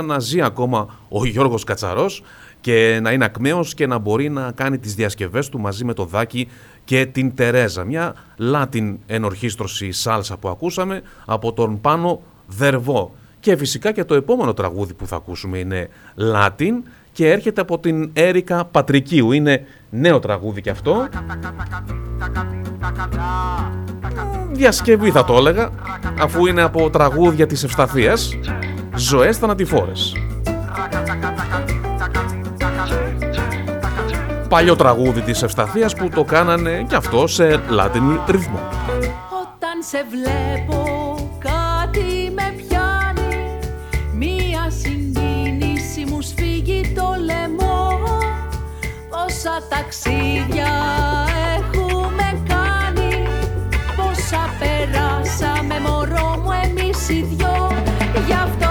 2021 0.00 0.04
να 0.04 0.18
ζει 0.18 0.42
ακόμα 0.42 0.88
ο 1.08 1.26
Γιώργος 1.26 1.64
Κατσαρός 1.64 2.22
και 2.60 2.98
να 3.02 3.12
είναι 3.12 3.24
ακμαίος 3.24 3.74
και 3.74 3.86
να 3.86 3.98
μπορεί 3.98 4.28
να 4.28 4.52
κάνει 4.52 4.78
τις 4.78 4.94
διασκευές 4.94 5.48
του 5.48 5.60
μαζί 5.60 5.84
με 5.84 5.94
το 5.94 6.04
Δάκη 6.04 6.48
και 6.84 7.06
την 7.06 7.34
Τερέζα. 7.34 7.84
Μια 7.84 8.14
Λάτιν 8.36 8.98
ενορχίστρωση 9.06 9.92
σάλσα 9.92 10.36
που 10.36 10.48
ακούσαμε 10.48 11.02
από 11.24 11.52
τον 11.52 11.80
Πάνο 11.80 12.22
Δερβό. 12.46 13.14
Και 13.40 13.56
φυσικά 13.56 13.92
και 13.92 14.04
το 14.04 14.14
επόμενο 14.14 14.54
τραγούδι 14.54 14.94
που 14.94 15.06
θα 15.06 15.16
ακούσουμε 15.16 15.58
είναι 15.58 15.88
Λάτιν 16.14 16.82
και 17.12 17.30
έρχεται 17.30 17.60
από 17.60 17.78
την 17.78 18.10
Έρικα 18.12 18.64
Πατρικίου. 18.64 19.32
Είναι 19.32 19.66
νέο 19.90 20.18
τραγούδι 20.18 20.60
και 20.60 20.70
αυτό. 20.70 21.08
Διασκευή 24.52 25.10
θα 25.10 25.24
το 25.24 25.36
έλεγα, 25.36 25.70
αφού 26.20 26.46
είναι 26.46 26.62
από 26.62 26.90
τραγούδια 26.90 27.46
της 27.46 27.64
Ευσταθίας, 27.64 28.38
ζωές 28.96 29.38
θανατηφόρες. 29.38 30.16
Παλιό 34.48 34.76
τραγούδι 34.76 35.20
της 35.20 35.42
Ευσταθίας 35.42 35.94
που 35.94 36.08
το 36.08 36.24
κάνανε 36.24 36.84
κι 36.88 36.94
αυτό 36.94 37.26
σε 37.26 37.60
λάτινη 37.68 38.20
ρυθμό. 38.26 38.60
Όταν 39.42 39.82
σε 39.82 40.04
βλέπω 40.10 40.84
κάτι 41.38 42.32
με 42.34 42.54
πιάνει 42.56 43.58
Μία 44.12 44.70
συγκίνηση 44.70 46.04
μου 46.10 46.20
σφίγγει 46.20 46.92
το 46.94 47.16
λαιμό 47.24 47.98
Πόσα 49.10 49.62
ταξίδια 49.68 50.72
έχουμε 51.56 52.42
κάνει 52.48 53.26
Πόσα 53.96 54.50
περάσαμε 54.58 55.80
μωρό 55.88 56.40
μου 56.42 56.50
εμείς 56.64 57.08
οι 57.08 57.26
δυο 57.30 57.72
Γι' 58.26 58.32
αυτό 58.32 58.65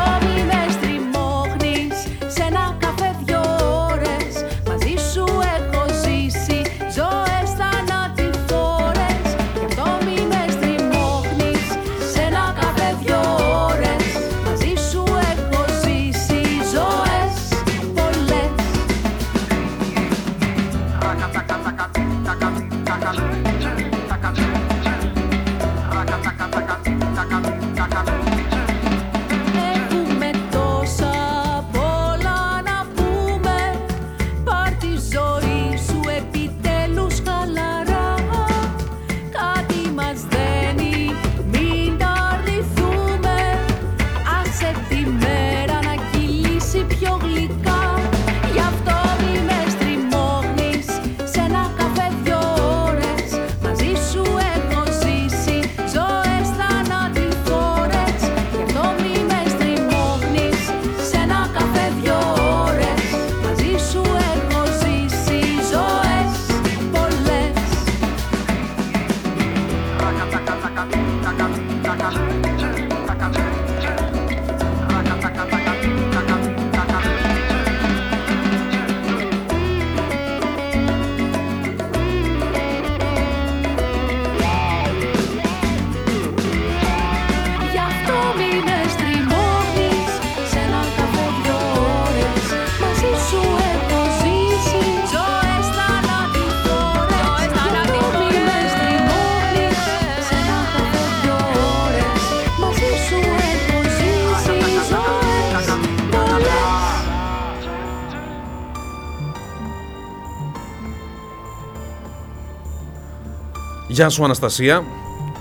Γεια 113.96 114.10
σου 114.10 114.24
Αναστασία, 114.24 114.86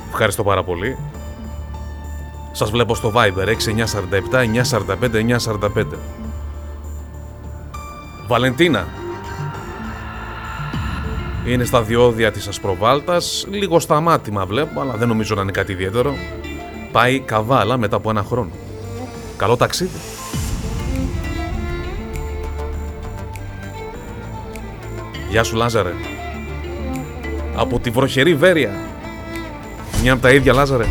ευχαριστώ 0.09 0.43
πάρα 0.43 0.65
πολύ. 0.65 0.99
Σας 2.53 2.71
βλέπω 2.71 2.95
στο 2.95 3.13
Viber 3.15 3.47
6947 3.47 3.55
945 4.71 5.37
945. 5.45 5.85
Βαλεντίνα. 8.27 8.87
Είναι 11.47 11.65
στα 11.65 11.83
διόδια 11.83 12.33
της 12.33 12.49
Ασπροβάλτας, 12.49 13.47
λίγο 13.51 13.81
σταμάτημα 13.81 14.47
βλέπω, 14.47 14.81
αλλά 14.81 14.95
δεν 14.97 15.09
νομίζω 15.09 15.35
να 15.35 15.43
είναι 15.43 15.53
κάτι 15.53 15.73
ιδιαίτερο. 15.73 16.15
Πάει 16.93 17.21
καβάλα 17.21 17.77
μετά 17.77 17.97
από 17.97 18.11
ένα 18.11 18.23
χρόνο. 18.23 18.51
Καλό 19.37 19.57
ταξίδι. 19.57 19.99
Γεια 25.31 25.43
σου 25.43 25.57
Λάζαρε. 25.57 25.93
Από 27.65 27.79
τη 27.79 27.91
βροχερή 27.91 28.35
Βέρεια. 28.35 28.71
Μια 30.03 30.13
από 30.13 30.23
τα 30.23 30.33
ίδια 30.33 30.53
Λάζαρε. 30.53 30.85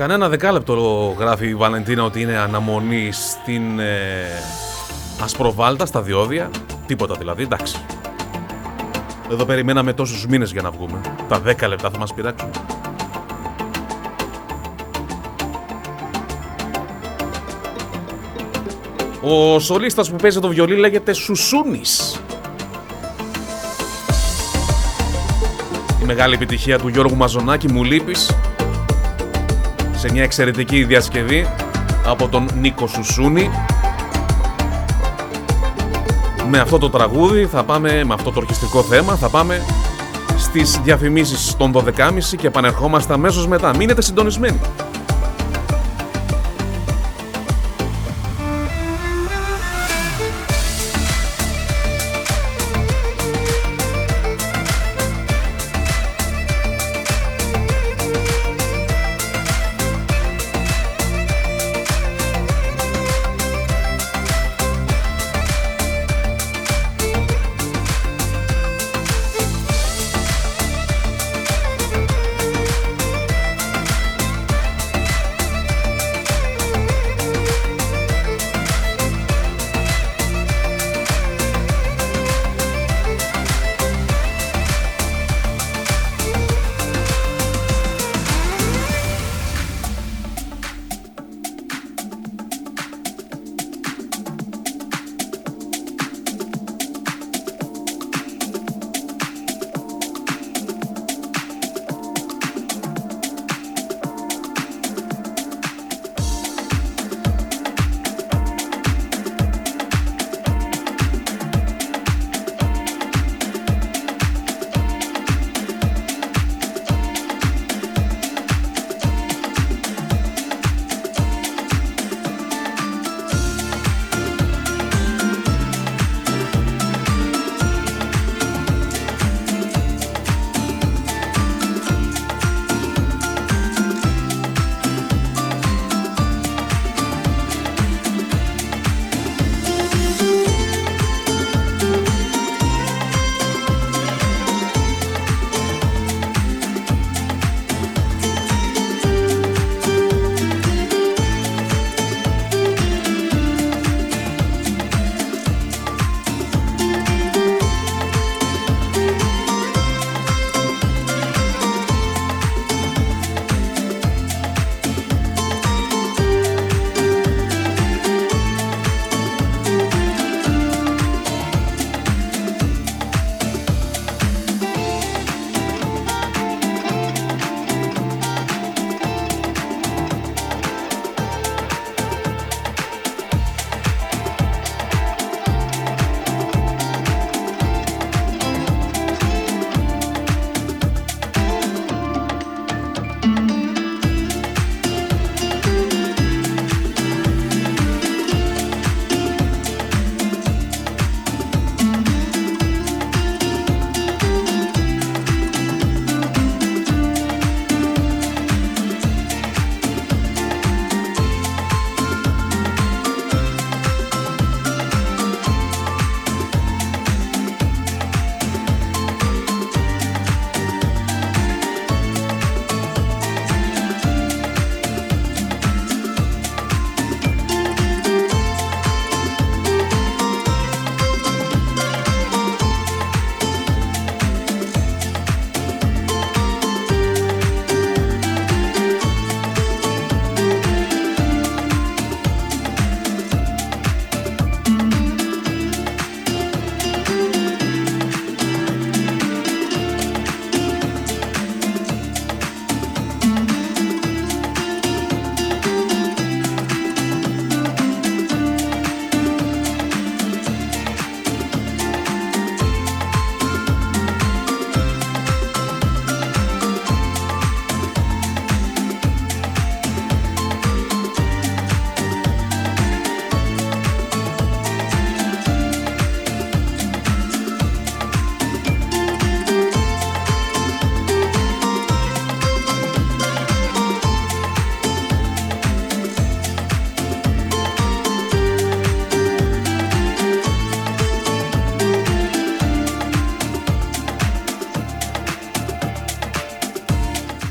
Κανένα 0.00 0.28
δεκάλεπτο 0.28 0.74
γράφει 1.18 1.46
η 1.46 1.54
Βαλεντίνα 1.54 2.04
ότι 2.04 2.20
είναι 2.20 2.36
αναμονή 2.36 3.12
στην 3.12 3.78
ε, 3.78 3.94
Ασπροβάλτα, 5.22 5.86
στα 5.86 6.02
διόδια. 6.02 6.50
Τίποτα 6.86 7.14
δηλαδή, 7.14 7.42
εντάξει. 7.42 7.76
Εδώ 9.30 9.44
περιμέναμε 9.44 9.92
τόσους 9.92 10.26
μήνες 10.26 10.52
για 10.52 10.62
να 10.62 10.70
βγούμε. 10.70 11.00
Τα 11.28 11.42
10 11.46 11.68
λεπτά 11.68 11.90
θα 11.90 11.98
μας 11.98 12.14
πειράξουν. 12.14 12.50
Ο 19.20 19.58
σολίστας 19.58 20.10
που 20.10 20.16
παίζει 20.16 20.40
το 20.40 20.48
βιολί 20.48 20.76
λέγεται 20.76 21.12
Σουσούνης. 21.12 22.22
Η 26.02 26.04
μεγάλη 26.04 26.34
επιτυχία 26.34 26.78
του 26.78 26.88
Γιώργου 26.88 27.16
Μαζονάκη 27.16 27.72
μου 27.72 27.84
λείπεις 27.84 28.30
σε 30.10 30.16
μια 30.16 30.24
εξαιρετική 30.24 30.84
διασκευή 30.84 31.46
από 32.06 32.28
τον 32.28 32.48
Νίκο 32.60 32.86
Σουσούνη 32.86 33.50
με 36.50 36.58
αυτό 36.58 36.78
το 36.78 36.90
τραγούδι 36.90 37.46
θα 37.46 37.64
πάμε, 37.64 38.04
με 38.04 38.14
αυτό 38.14 38.30
το 38.30 38.40
ορχιστικό 38.40 38.82
θέμα 38.82 39.16
θα 39.16 39.28
πάμε 39.28 39.64
στις 40.38 40.80
διαφημίσεις 40.82 41.56
των 41.56 41.72
12.30 41.74 41.82
και 42.36 42.46
επανερχόμαστε 42.46 43.12
αμέσως 43.12 43.46
μετά. 43.46 43.76
Μείνετε 43.76 44.02
συντονισμένοι. 44.02 44.60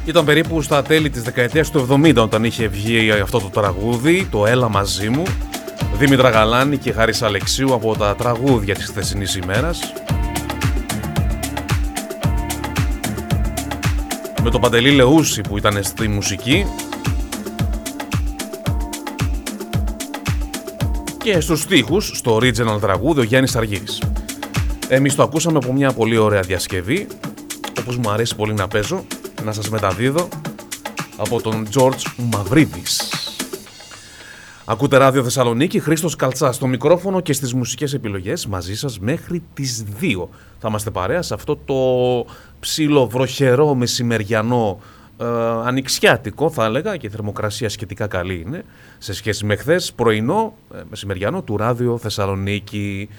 Ήταν 0.09 0.25
περίπου 0.25 0.61
στα 0.61 0.81
τέλη 0.81 1.09
της 1.09 1.21
δεκαετίας 1.21 1.71
του 1.71 1.87
70 1.91 2.15
όταν 2.15 2.43
είχε 2.43 2.67
βγει 2.67 3.11
αυτό 3.11 3.39
το 3.39 3.49
τραγούδι, 3.49 4.27
το 4.31 4.45
«Έλα 4.45 4.69
μαζί 4.69 5.09
μου». 5.09 5.23
Δήμητρα 5.97 6.29
Γαλάνη 6.29 6.77
και 6.77 6.91
Χάρης 6.91 7.21
Αλεξίου 7.21 7.73
από 7.73 7.95
τα 7.97 8.15
τραγούδια 8.15 8.75
της 8.75 8.85
χθεσινής 8.85 9.35
ημέρας. 9.35 9.79
Με 14.43 14.49
τον 14.49 14.61
Παντελή 14.61 14.91
Λεούση 14.91 15.41
που 15.41 15.57
ήταν 15.57 15.83
στη 15.83 16.07
μουσική. 16.07 16.65
Και 21.17 21.39
στους 21.39 21.61
στίχους, 21.61 22.11
στο 22.15 22.35
original 22.35 22.79
τραγούδι, 22.81 23.19
ο 23.19 23.23
Γιάννης 23.23 23.55
Αργύρης. 23.55 24.01
Εμείς 24.87 25.15
το 25.15 25.23
ακούσαμε 25.23 25.57
από 25.57 25.73
μια 25.73 25.91
πολύ 25.91 26.17
ωραία 26.17 26.41
διασκευή, 26.41 27.07
όπως 27.79 27.97
μου 27.97 28.09
αρέσει 28.09 28.35
πολύ 28.35 28.53
να 28.53 28.67
παίζω, 28.67 29.05
να 29.43 29.51
σας 29.51 29.69
μεταδίδω, 29.69 30.27
από 31.17 31.41
τον 31.41 31.67
George 31.73 32.03
Μαυρίδης. 32.33 33.13
Ακούτε 34.65 34.97
ράδιο 34.97 35.23
Θεσσαλονίκη, 35.23 35.79
Χρήστος 35.79 36.15
Καλτσάς 36.15 36.55
στο 36.55 36.67
μικρόφωνο 36.67 37.19
και 37.19 37.33
στις 37.33 37.53
μουσικές 37.53 37.93
επιλογές 37.93 38.45
μαζί 38.45 38.75
σας 38.75 38.99
μέχρι 38.99 39.43
τις 39.53 39.85
2. 40.01 40.27
Θα 40.59 40.67
είμαστε 40.67 40.89
παρέα 40.89 41.21
σε 41.21 41.33
αυτό 41.33 41.55
το 41.55 41.75
ψιλοβροχερό 42.59 43.75
μεσημεριανό 43.75 44.79
ε, 45.21 45.25
ανοιξιάτικο 45.65 46.49
θα 46.49 46.65
έλεγα 46.65 46.97
και 46.97 47.07
η 47.07 47.09
θερμοκρασία 47.09 47.69
σχετικά 47.69 48.07
καλή 48.07 48.43
είναι 48.45 48.63
σε 48.97 49.13
σχέση 49.13 49.45
με 49.45 49.55
χθες 49.55 49.93
πρωινό 49.93 50.53
ε, 50.75 50.81
μεσημεριανό 50.89 51.41
του 51.41 51.57
ράδιο 51.57 51.97
Θεσσαλονίκη 51.97 53.09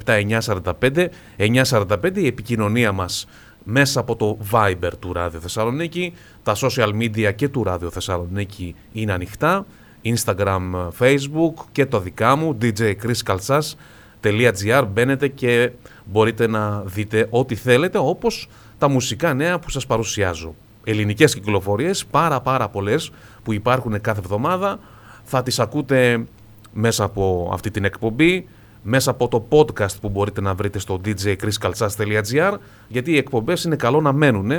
6947-945 0.00 1.08
945 1.38 2.16
η 2.16 2.26
επικοινωνία 2.26 2.92
μας 2.92 3.26
μέσα 3.64 4.00
από 4.00 4.16
το 4.16 4.38
Viber 4.50 4.90
του 4.98 5.12
Ράδιο 5.12 5.40
Θεσσαλονίκη. 5.40 6.14
Τα 6.42 6.56
social 6.56 6.92
media 7.00 7.34
και 7.34 7.48
του 7.48 7.64
Ράδιο 7.64 7.90
Θεσσαλονίκη 7.90 8.74
είναι 8.92 9.12
ανοιχτά. 9.12 9.66
Instagram, 10.04 10.88
Facebook 10.98 11.52
και 11.72 11.86
το 11.86 12.00
δικά 12.00 12.36
μου 12.36 12.58
djchriskaltsas.gr 12.60 14.84
μπαίνετε 14.92 15.28
και 15.28 15.70
μπορείτε 16.04 16.46
να 16.46 16.82
δείτε 16.84 17.26
ό,τι 17.30 17.54
θέλετε 17.54 17.98
όπως 17.98 18.48
τα 18.78 18.88
μουσικά 18.88 19.34
νέα 19.34 19.58
που 19.58 19.70
σας 19.70 19.86
παρουσιάζω. 19.86 20.54
Ελληνικές 20.84 21.34
κυκλοφορίες, 21.34 22.06
πάρα 22.06 22.40
πάρα 22.40 22.68
πολλές 22.68 23.10
που 23.42 23.52
υπάρχουν 23.52 24.00
κάθε 24.00 24.20
εβδομάδα. 24.20 24.78
Θα 25.24 25.42
τις 25.42 25.58
ακούτε 25.58 26.24
μέσα 26.72 27.04
από 27.04 27.50
αυτή 27.52 27.70
την 27.70 27.84
εκπομπή, 27.84 28.46
μέσα 28.86 29.10
από 29.10 29.28
το 29.28 29.46
podcast 29.48 30.00
που 30.00 30.08
μπορείτε 30.08 30.40
να 30.40 30.54
βρείτε 30.54 30.78
στο 30.78 31.00
djchriskaltsas.gr 31.04 32.56
γιατί 32.88 33.12
οι 33.12 33.16
εκπομπές 33.16 33.64
είναι 33.64 33.76
καλό 33.76 34.00
να 34.00 34.12
μένουν. 34.12 34.50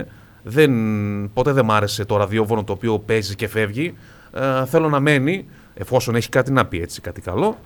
Δεν, 0.43 0.71
ποτέ 1.33 1.51
δεν 1.51 1.65
μ' 1.65 1.71
άρεσε 1.71 2.05
το 2.05 2.17
ραδιόφωνο 2.17 2.63
το 2.63 2.73
οποίο 2.73 2.99
παίζει 2.99 3.35
και 3.35 3.47
φεύγει. 3.47 3.93
Ε, 4.33 4.65
θέλω 4.65 4.89
να 4.89 4.99
μένει, 4.99 5.45
εφόσον 5.73 6.15
έχει 6.15 6.29
κάτι 6.29 6.51
να 6.51 6.65
πει 6.65 6.81
έτσι, 6.81 7.01
κάτι 7.01 7.21
καλό. 7.21 7.57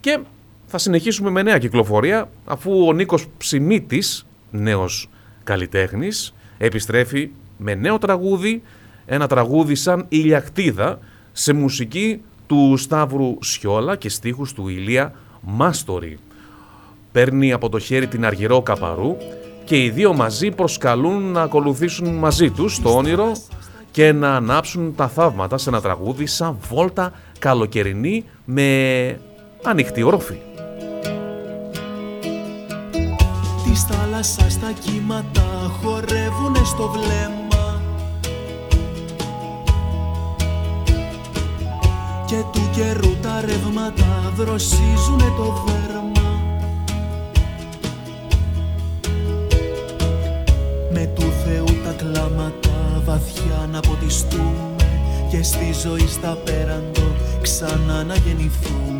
Και 0.00 0.18
θα 0.66 0.78
συνεχίσουμε 0.78 1.30
με 1.30 1.42
νέα 1.42 1.58
κυκλοφορία, 1.58 2.30
αφού 2.44 2.86
ο 2.86 2.92
Νίκος 2.92 3.26
Ψημίτης, 3.38 4.26
νέος 4.50 5.10
καλλιτέχνης, 5.44 6.34
επιστρέφει 6.58 7.30
με 7.56 7.74
νέο 7.74 7.98
τραγούδι, 7.98 8.62
ένα 9.06 9.26
τραγούδι 9.26 9.74
σαν 9.74 10.06
ηλιακτίδα 10.08 10.98
σε 11.32 11.52
μουσική 11.52 12.20
του 12.46 12.76
Σταύρου 12.76 13.36
Σιόλα 13.40 13.96
και 13.96 14.08
στίχους 14.08 14.52
του 14.52 14.68
Ηλία 14.68 15.14
Μάστορη. 15.50 16.18
Παίρνει 17.12 17.52
από 17.52 17.68
το 17.68 17.78
χέρι 17.78 18.06
την 18.06 18.26
Αργυρό 18.26 18.62
Καπαρού 18.62 19.16
και 19.64 19.82
οι 19.82 19.90
δύο 19.90 20.14
μαζί 20.14 20.50
προσκαλούν 20.50 21.22
να 21.22 21.42
ακολουθήσουν 21.42 22.14
μαζί 22.14 22.50
τους 22.50 22.80
το 22.80 22.90
όνειρο 22.90 23.32
και 23.90 24.12
να 24.12 24.34
ανάψουν 24.34 24.94
τα 24.94 25.08
θαύματα 25.08 25.58
σε 25.58 25.68
ένα 25.68 25.80
τραγούδι 25.80 26.26
σαν 26.26 26.56
βόλτα 26.68 27.12
καλοκαιρινή 27.38 28.24
με 28.44 29.20
ανοιχτή 29.62 30.02
όροφη. 30.02 30.38
Της 33.64 33.82
θάλασσας 33.82 34.60
τα 34.60 34.72
κύματα 34.84 35.72
χορεύουνε 35.82 36.64
στο 36.64 36.88
βλέμμα 36.88 37.37
Και 42.28 42.42
του 42.52 42.60
καιρού 42.72 43.16
τα 43.22 43.40
ρεύματα 43.40 44.32
δροσίζουνε 44.36 45.32
το 45.36 45.64
δέρμα. 45.66 46.28
Με 50.92 51.06
του 51.14 51.22
Θεού 51.22 51.64
τα 51.84 51.92
κλάματα 51.92 53.02
βαθιά 53.04 53.68
να 53.72 53.80
ποτιστούμε 53.80 54.76
Και 55.30 55.42
στη 55.42 55.72
ζωή 55.82 56.06
στα 56.06 56.38
πέραντο 56.44 57.14
ξανά 57.42 58.04
να 58.04 58.14
γεννηθούμε 58.14 58.97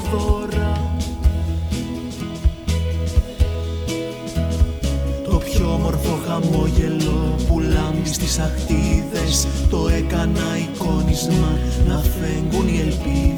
δώρα 0.00 0.96
Το 5.24 5.36
πιο 5.36 5.72
όμορφο 5.72 6.18
χαμόγελο 6.26 7.34
που 7.48 7.60
λάμπει 7.60 8.08
στις 8.08 8.38
αχτίδες 8.38 9.46
Το 9.70 9.88
έκανα 9.88 10.56
εικόνισμα 10.58 11.58
να 11.86 11.98
φέγγουν 11.98 12.68
οι 12.68 12.80
ελπίδες 12.80 13.37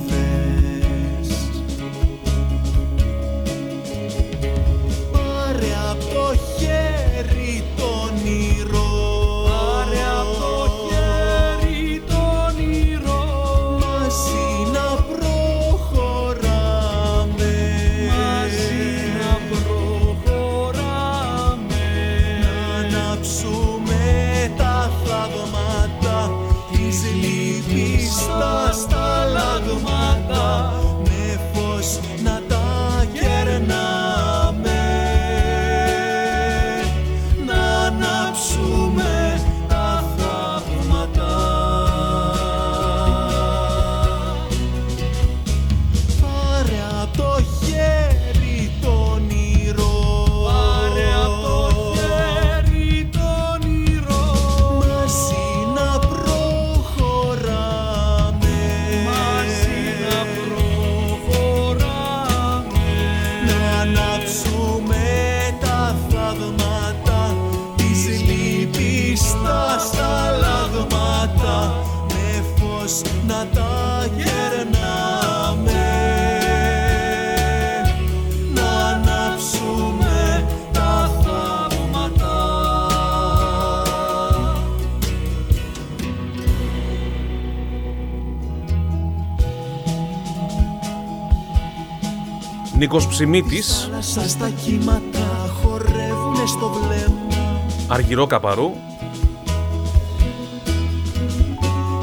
Νίκος 92.81 93.07
Ψημίτης, 93.07 93.89
Θάλασσα 93.91 94.29
στα 94.29 94.51
κύματα 94.51 95.55
χορεύουνε 95.63 96.47
στο 96.47 96.69
βλέμμα 96.69 97.63
Αργυρό 97.89 98.27
Καπαρού, 98.27 98.71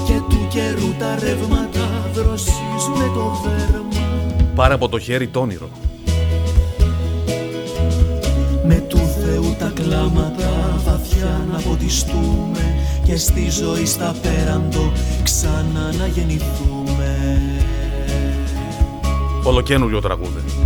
και 0.05 0.13
του 0.29 0.47
καιρού 0.49 0.93
τα 0.99 1.19
ρεύματα 1.19 2.09
δροσίζουνε 2.13 3.11
το 3.15 3.41
δέρμα 3.43 4.05
πάρε 4.55 4.73
από 4.73 4.89
το 4.89 4.99
χέρι 4.99 5.27
το 5.27 5.39
όνειρο. 5.39 5.69
Με 8.67 8.75
του 8.75 8.97
Θεού 8.97 9.55
τα 9.59 9.71
κλάματα 9.75 10.79
βαθιά 10.85 11.45
να 11.51 11.59
ποτιστούμε 11.59 12.75
και 13.05 13.17
στη 13.17 13.49
ζωή 13.49 13.85
στα 13.85 14.15
πέραντο 14.21 14.91
ξανά 15.23 15.93
να 15.99 16.07
γεννηθούμε. 16.07 17.41
Ολοκένουργιο 19.43 20.01
τραγούδι. 20.01 20.56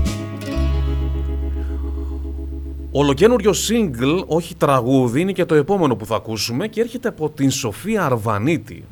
Ολοκένουργιο 2.94 3.52
single, 3.52 4.24
όχι 4.26 4.56
τραγούδι, 4.56 5.22
είναι 5.22 5.32
και 5.32 5.46
το 5.46 5.56
επόμενο 5.56 5.96
που 5.96 6.06
θα 6.06 6.16
ακούσουμε 6.16 6.68
και 6.68 6.82
έρχεται 6.82 7.08
από 7.08 7.30
την 7.30 7.52
Σοφία 7.52 8.06
Αρβανίτη. 8.06 8.84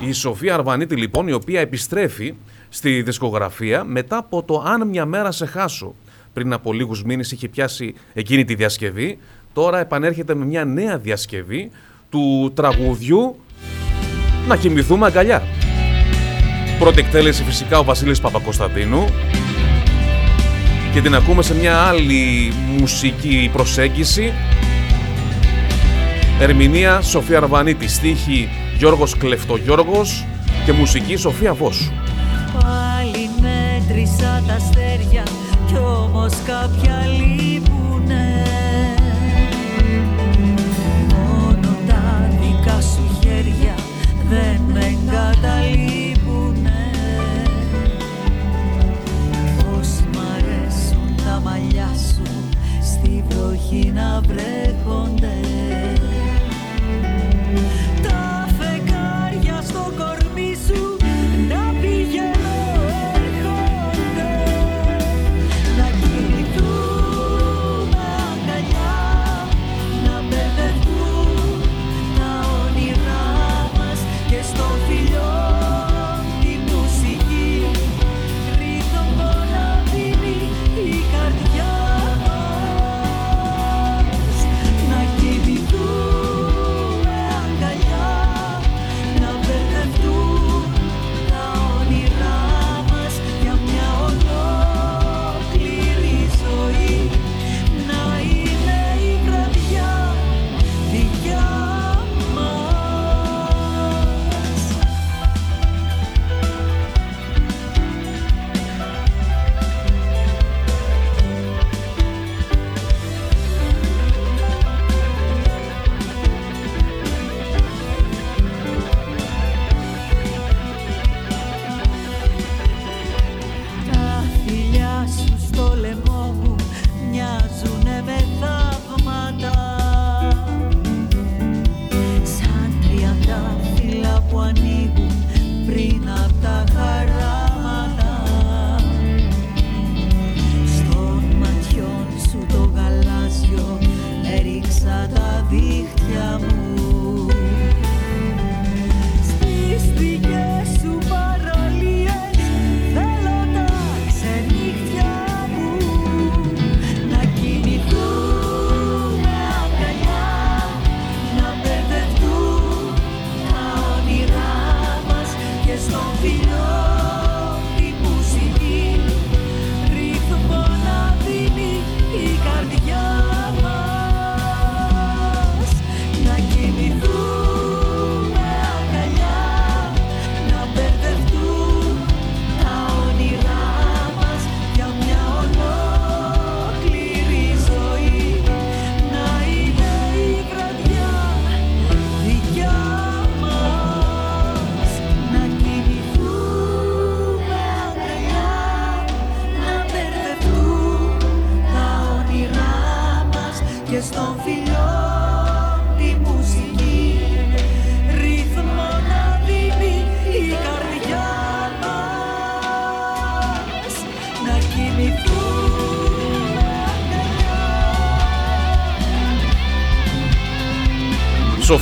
Η 0.00 0.12
Σοφία 0.12 0.54
Αρβανίτη 0.54 0.96
λοιπόν, 0.96 1.28
η 1.28 1.32
οποία 1.32 1.60
επιστρέφει 1.60 2.34
στη 2.68 3.02
δισκογραφία 3.02 3.84
μετά 3.84 4.16
από 4.16 4.42
το 4.42 4.62
«Αν 4.66 4.88
μια 4.88 5.06
μέρα 5.06 5.32
σε 5.32 5.46
χάσω». 5.46 5.94
Πριν 6.32 6.52
από 6.52 6.72
λίγους 6.72 7.04
μήνες 7.04 7.32
είχε 7.32 7.48
πιάσει 7.48 7.94
εκείνη 8.12 8.44
τη 8.44 8.54
διασκευή, 8.54 9.18
τώρα 9.52 9.78
επανέρχεται 9.78 10.34
με 10.34 10.44
μια 10.44 10.64
νέα 10.64 10.98
διασκευή 10.98 11.70
του 12.10 12.52
τραγουδιού 12.54 13.36
«Να 14.48 14.56
κοιμηθούμε 14.56 15.06
αγκαλιά». 15.06 15.42
Πρώτη 16.78 17.00
εκτέλεση 17.00 17.44
φυσικά 17.44 17.78
ο 17.78 17.84
Βασίλης 17.84 18.20
Παπακοσταντίνου 18.20 19.04
και 20.94 21.00
την 21.00 21.14
ακούμε 21.14 21.42
σε 21.42 21.54
μια 21.54 21.78
άλλη 21.78 22.52
μουσική 22.78 23.50
προσέγγιση. 23.52 24.32
Ερμηνεία 26.40 27.00
Σοφία 27.00 27.36
Αρβανίτη, 27.36 27.88
στίχη 27.88 28.48
Γιώργος 28.78 29.16
Κλεφτογιώργος 29.16 30.24
και 30.64 30.72
μουσική 30.72 31.16
Σοφία 31.16 31.54
Βόσου. 31.54 31.92
Πάλι 32.52 33.30
μέτρησα 33.40 34.42
τα 34.46 34.54
αστέρια 34.54 35.22
κι 35.66 35.76
όμως 35.76 36.32
κάποια 36.46 37.06
λείπουνε. 37.18 38.42
Μόνο 41.08 41.76
τα 41.86 42.30
δικά 42.40 42.80
σου 42.80 43.18
χέρια 43.20 43.74
δεν 44.28 44.60
με 44.72 44.80
εγκαταλείπουνε 44.80 45.93
στη 53.74 53.82
βροχή 53.82 53.92
να 53.92 54.20
βρέχονται 54.20 55.53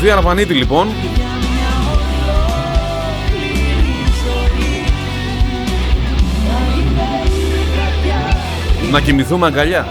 Σοφία 0.03 0.16
Αρβανίτη 0.16 0.55
λοιπόν, 0.55 0.88
για 0.88 1.24
μια 1.40 1.72
ολόκληρη 1.92 3.55
ζωή 4.24 4.84
να 6.46 6.59
είναι 6.74 7.09
η 7.34 7.64
βραδιά 7.74 8.90
να 8.92 9.00
κοιμηθούμε 9.00 9.46
αγκαλιά. 9.46 9.86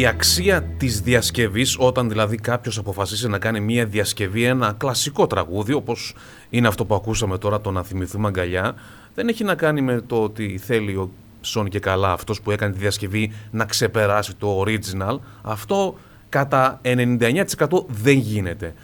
Η 0.00 0.06
αξία 0.06 0.62
της 0.62 1.00
διασκευής, 1.00 1.76
όταν 1.78 2.08
δηλαδή 2.08 2.36
κάποιος 2.36 2.78
αποφασίσει 2.78 3.28
να 3.28 3.38
κάνει 3.38 3.60
μια 3.60 3.86
διασκευή, 3.86 4.44
ένα 4.44 4.74
κλασικό 4.78 5.26
τραγούδι, 5.26 5.72
όπως 5.72 6.14
είναι 6.50 6.68
αυτό 6.68 6.84
που 6.84 6.94
ακούσαμε 6.94 7.38
τώρα, 7.38 7.60
το 7.60 7.70
να 7.70 7.82
θυμηθούμε 7.82 8.28
αγκαλιά, 8.28 8.74
δεν 9.14 9.28
έχει 9.28 9.44
να 9.44 9.54
κάνει 9.54 9.80
με 9.80 10.00
το 10.00 10.22
ότι 10.22 10.58
θέλει 10.58 10.94
ο 10.96 11.10
Σον 11.40 11.68
και 11.68 11.78
καλά 11.78 12.12
αυτός 12.12 12.40
που 12.40 12.50
έκανε 12.50 12.72
τη 12.72 12.78
διασκευή 12.78 13.32
να 13.50 13.64
ξεπεράσει 13.64 14.34
το 14.34 14.64
original. 14.66 15.18
Αυτό 15.42 15.96
κατά 16.28 16.80
99% 16.84 17.66
δεν 17.86 18.18
γίνεται. 18.18 18.74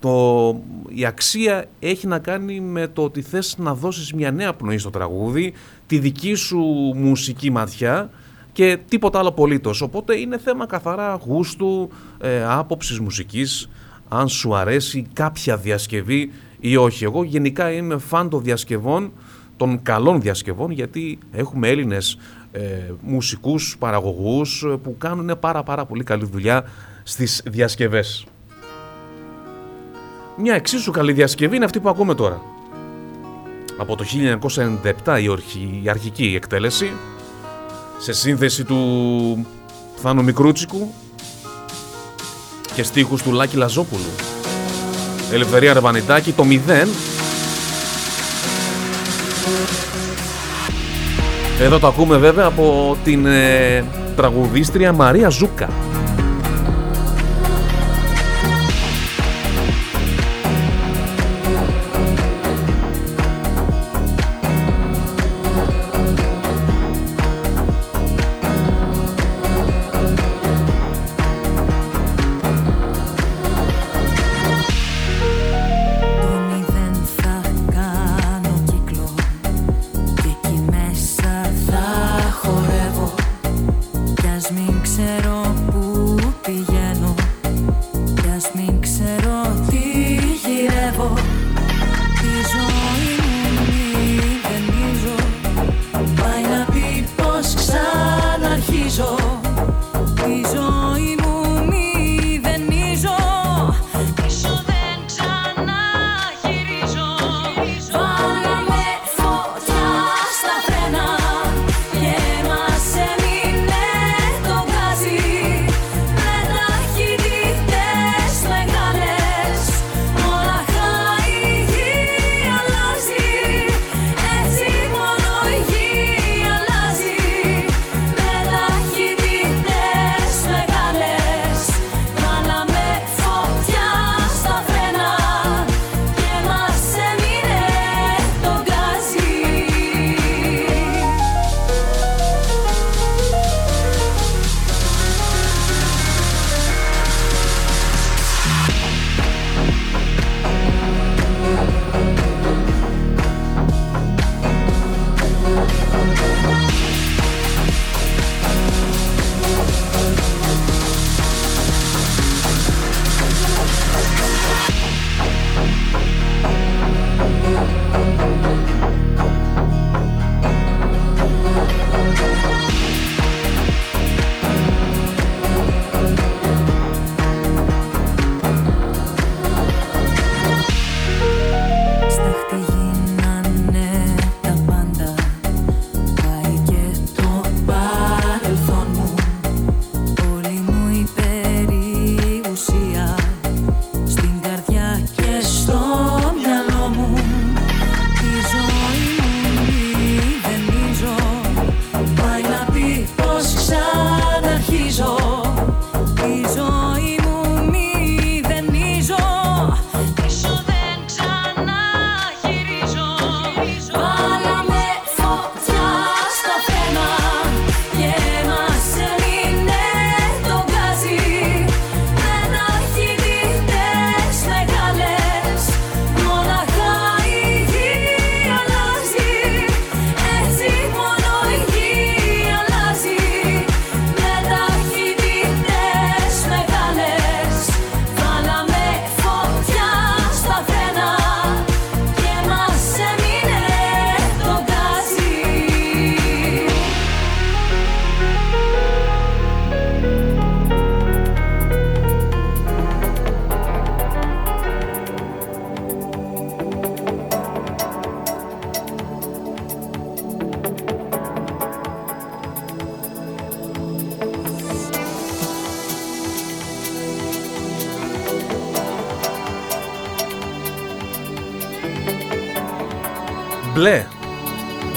Το, 0.00 0.60
η 0.88 1.04
αξία 1.04 1.64
έχει 1.78 2.06
να 2.06 2.18
κάνει 2.18 2.60
με 2.60 2.86
το 2.86 3.02
ότι 3.02 3.22
θες 3.22 3.54
να 3.58 3.74
δώσεις 3.74 4.12
μια 4.12 4.30
νέα 4.30 4.54
πνοή 4.54 4.78
στο 4.78 4.90
τραγούδι, 4.90 5.52
τη 5.86 5.98
δική 5.98 6.34
σου 6.34 6.58
μουσική 6.94 7.50
ματιά 7.50 8.10
και 8.52 8.78
τίποτα 8.88 9.18
άλλο 9.18 9.28
απολύτως. 9.28 9.80
Οπότε 9.80 10.18
είναι 10.18 10.38
θέμα 10.38 10.66
καθαρά 10.66 11.20
γούστου, 11.26 11.90
ε, 12.20 12.44
άποψης 12.44 13.00
μουσικής, 13.00 13.68
αν 14.08 14.28
σου 14.28 14.54
αρέσει 14.56 15.06
κάποια 15.12 15.56
διασκευή 15.56 16.32
ή 16.60 16.76
όχι. 16.76 17.04
Εγώ 17.04 17.22
γενικά 17.22 17.72
είμαι 17.72 17.98
φαν 17.98 18.28
των 18.28 18.42
διασκευών, 18.42 19.12
των 19.56 19.82
καλών 19.82 20.20
διασκευών, 20.20 20.70
γιατί 20.70 21.18
έχουμε 21.32 21.68
Έλληνες 21.68 22.18
ε, 22.52 22.60
μουσικούς, 23.00 23.76
παραγωγούς 23.78 24.62
ε, 24.62 24.76
που 24.82 24.96
κάνουν 24.98 25.38
πάρα 25.40 25.62
πάρα 25.62 25.84
πολύ 25.84 26.04
καλή 26.04 26.24
δουλειά 26.24 26.64
στις 27.02 27.42
διασκευές. 27.46 28.26
Μια 30.36 30.54
εξίσου 30.54 30.90
καλή 30.90 31.12
διασκευή 31.12 31.56
είναι 31.56 31.64
αυτή 31.64 31.80
που 31.80 31.88
ακούμε 31.88 32.14
τώρα. 32.14 32.42
Από 33.76 33.96
το 33.96 34.04
1997 35.04 35.20
η, 35.22 35.28
ορχη, 35.28 35.80
η 35.82 35.88
αρχική 35.88 36.32
εκτέλεση 36.36 36.90
σε 38.02 38.12
σύνθεση 38.12 38.64
του 38.64 39.46
Θάνο 39.96 40.22
Μικρούτσικου 40.22 40.92
και 42.74 42.82
στίχους 42.82 43.22
του 43.22 43.32
Λάκη 43.32 43.56
Λαζόπουλου. 43.56 44.10
Ελευθερία 45.32 45.72
Ρεβανιτάκη, 45.72 46.32
το 46.32 46.44
0. 46.48 46.88
Εδώ 51.60 51.78
το 51.78 51.86
ακούμε 51.86 52.16
βέβαια 52.16 52.46
από 52.46 52.96
την 53.04 53.26
ε, 53.26 53.84
τραγουδίστρια 54.16 54.92
Μαρία 54.92 55.28
Ζούκα. 55.28 55.68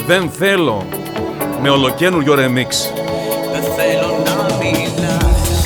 δεν 0.06 0.30
θέλω 0.30 0.86
με 1.62 1.70
ολοκένουργιο 1.70 2.34
ρεμίξ. 2.34 2.92
Δεν 3.52 3.62
θέλω 3.62 4.22
να 4.24 4.56
μιλάς. 4.56 5.64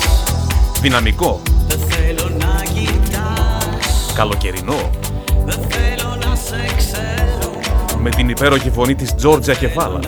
Δυναμικό. 0.81 1.41
Δεν 1.67 1.79
θέλω 1.79 2.29
να 2.37 2.63
κοιτάς. 2.73 4.13
Καλοκαιρινό. 4.15 4.89
Δεν 5.45 5.59
θέλω 5.69 6.15
να 6.25 6.35
σε 6.35 6.73
ξέρω. 6.77 7.51
Με 7.97 8.09
την 8.09 8.29
υπέροχη 8.29 8.69
φωνή 8.69 8.95
της 8.95 9.15
Τζόρτζια 9.15 9.53
Κεφάλα. 9.53 9.99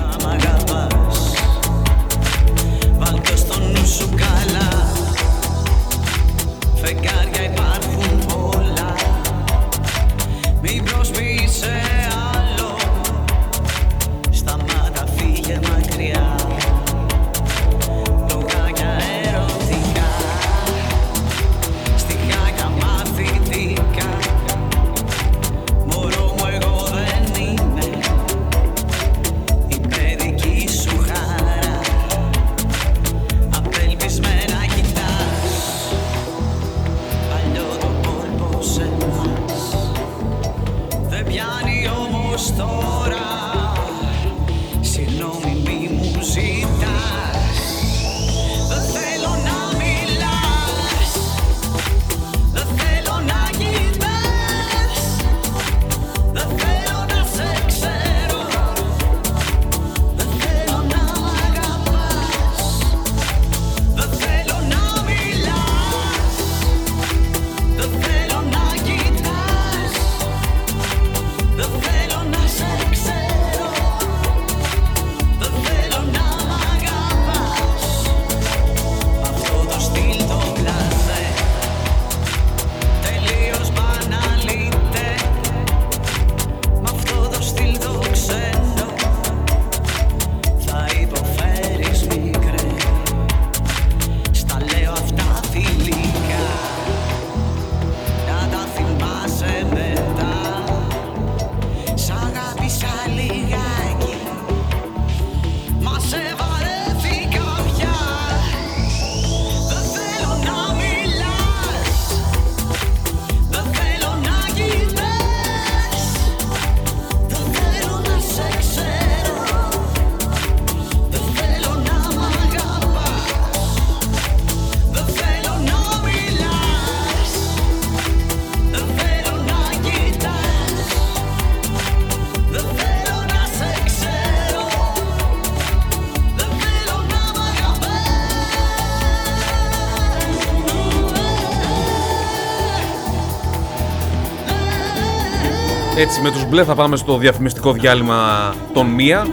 Έτσι 145.98 146.22
με 146.22 146.32
τους 146.32 146.46
μπλε 146.46 146.64
θα 146.64 146.76
πάμε 146.76 146.96
στο 146.96 147.18
διαφημιστικό 147.18 147.72
διάλειμμα 147.72 148.54
των 148.74 148.88
μία. 148.88 149.28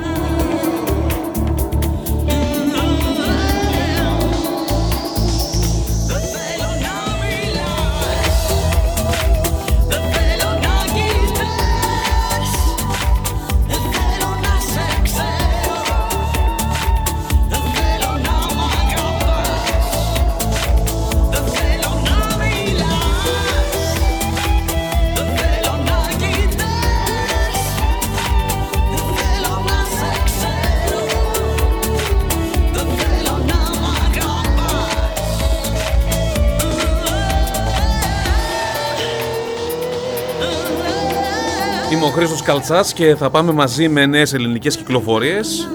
Είμαι 42.41 42.49
ο 42.49 42.55
Χρήστος 42.55 42.77
Καλτσάς 42.77 42.93
και 42.93 43.15
θα 43.17 43.31
πάμε 43.31 43.53
μαζί 43.53 43.89
με 43.89 44.07
νέες 44.07 44.33
ελληνικές 44.35 44.77
κυκλοφορίες. 44.77 45.69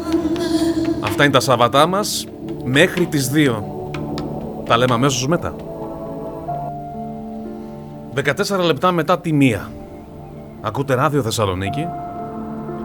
Αυτά 1.01 1.23
είναι 1.23 1.33
τα 1.33 1.39
Σαββατά 1.39 1.87
μας 1.87 2.27
μέχρι 2.63 3.05
τις 3.05 3.31
2. 3.33 3.63
Τα 4.65 4.77
λέμε 4.77 4.93
αμέσως 4.93 5.27
μετά. 5.27 5.55
14 8.13 8.65
λεπτά 8.65 8.91
μετά 8.91 9.19
τη 9.19 9.31
1. 9.31 9.71
Ακούτε 10.61 10.93
ράδιο 10.93 11.21
Θεσσαλονίκη. 11.21 11.87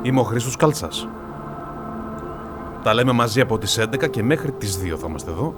Είμαι 0.02 0.20
ο 0.20 0.22
Χρήστος 0.22 0.56
Καλτσάς. 0.56 1.08
Τα 2.82 2.94
λέμε 2.94 3.12
μαζί 3.12 3.40
από 3.40 3.58
τις 3.58 3.78
11 3.78 4.10
και 4.10 4.22
μέχρι 4.22 4.52
τις 4.52 4.78
2 4.78 4.96
θα 4.96 5.06
είμαστε 5.08 5.30
εδώ. 5.30 5.54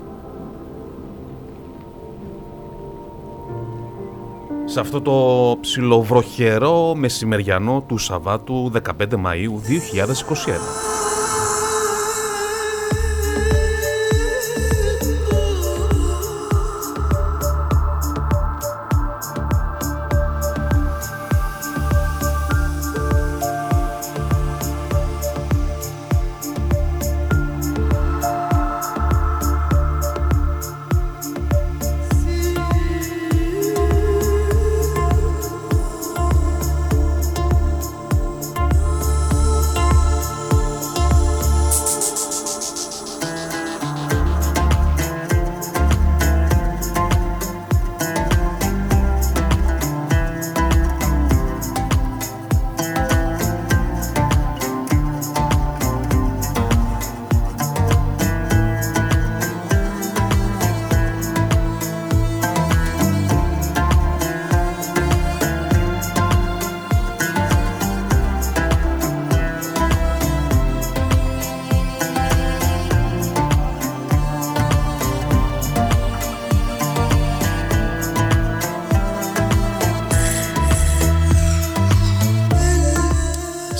Σε 4.73 4.81
αυτό 4.81 5.01
το 5.01 5.59
ψιλοβροχερό 5.61 6.95
μεσημεριανό 6.95 7.85
του 7.89 7.99
Σαββάτου 7.99 8.73
15 8.75 8.81
Μαΐου 9.11 9.55
2021. 10.89 10.92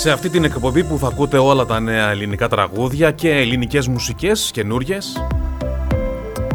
Σε 0.03 0.11
αυτή 0.11 0.29
την 0.29 0.45
εκπομπή 0.45 0.85
που 0.85 0.99
θα 0.99 1.07
ακούτε 1.07 1.39
όλα 1.39 1.67
τα 1.67 1.81
νέα 1.81 2.11
ελληνικά 2.11 2.49
τραγούδια 2.49 3.11
και 3.11 3.31
ελληνικές 3.31 3.87
μουσικές 3.89 4.51
καινούριε 4.53 4.99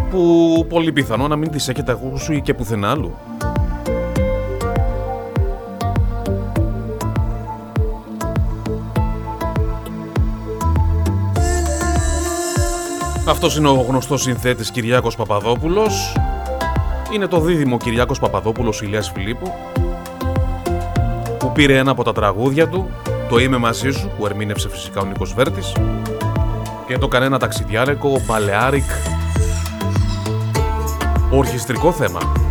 που 0.10 0.66
πολύ 0.70 0.92
πιθανό 0.92 1.28
να 1.28 1.36
μην 1.36 1.52
τις 1.52 1.68
έχετε 1.68 1.92
ακούσει 1.92 2.42
και 2.42 2.54
πουθενά 2.54 2.92
άλλου. 2.92 3.16
Αυτός 13.28 13.58
είναι 13.58 13.68
ο 13.68 13.86
γνωστός 13.88 14.22
συνθέτης 14.22 14.72
Κυριάκος 14.72 15.16
Παπαδόπουλος. 15.16 16.16
Είναι 17.14 17.28
το 17.28 17.40
δίδυμο 17.40 17.78
Κυριάκος 17.78 18.20
Παπαδόπουλος 18.20 18.82
Ηλιάς 18.82 19.12
Φιλίππου 19.12 19.54
που 21.38 21.52
πήρε 21.52 21.78
ένα 21.78 21.92
από 21.92 22.04
τα 22.04 22.14
τραγούδια 22.14 22.68
του, 22.68 22.90
το 23.30 23.38
«Είμαι 23.38 23.58
μαζί 23.58 23.90
σου» 23.90 24.12
που 24.18 24.26
ερμήνευσε 24.26 24.70
φυσικά 24.70 25.02
ο 25.02 25.06
Νίκος 25.06 25.34
Βέρτης 25.34 25.74
και 26.88 26.98
το 26.98 27.06
έκανε 27.06 27.26
ένα 27.26 27.40
ταξιδιάρικο 27.40 28.22
Balearic 28.28 29.18
ορχιστρικό 31.32 31.92
θέμα. 31.92 32.47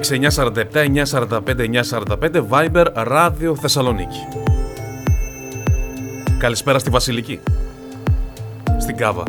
947 0.00 0.88
945 1.04 1.68
945 1.68 2.42
Viber 2.50 2.86
Ράδιο 2.94 3.56
Θεσσαλονίκη. 3.56 4.26
Καλησπέρα 6.38 6.78
στη 6.78 6.90
Βασιλική. 6.90 7.40
Στην 8.80 8.96
Κάβα. 8.96 9.22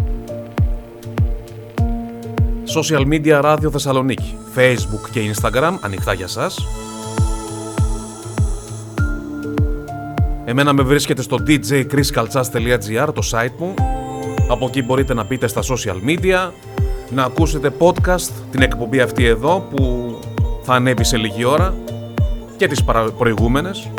Social 2.76 3.08
media 3.08 3.40
Ράδιο 3.42 3.72
Θεσσαλονίκη. 3.72 4.38
Facebook 4.56 5.10
και 5.12 5.34
Instagram 5.34 5.78
ανοιχτά 5.82 6.14
για 6.14 6.28
σας. 6.28 6.68
Εμένα 10.46 10.74
με 10.74 10.84
βρίσκεται 10.84 11.22
στο 11.22 11.38
djchriskaltsas.gr 11.48 13.10
το 13.14 13.22
site 13.32 13.58
μου. 13.58 13.74
Από 14.50 14.66
εκεί 14.66 14.84
μπορείτε 14.84 15.14
να 15.14 15.24
μπείτε 15.24 15.48
στα 15.48 15.62
social 15.62 16.10
media, 16.10 16.52
να 17.10 17.24
ακούσετε 17.24 17.72
podcast 17.80 18.30
την 18.52 18.62
εκπομπή 18.62 19.00
αυτή 19.00 19.26
εδώ 19.26 19.68
που 19.76 20.19
θα 20.72 20.78
ανέβει 20.78 21.04
σε 21.04 21.18
λίγη 21.18 21.44
ώρα 21.46 21.74
και 22.58 22.68
τις 22.68 22.84
προηγούμενες. 23.18 23.90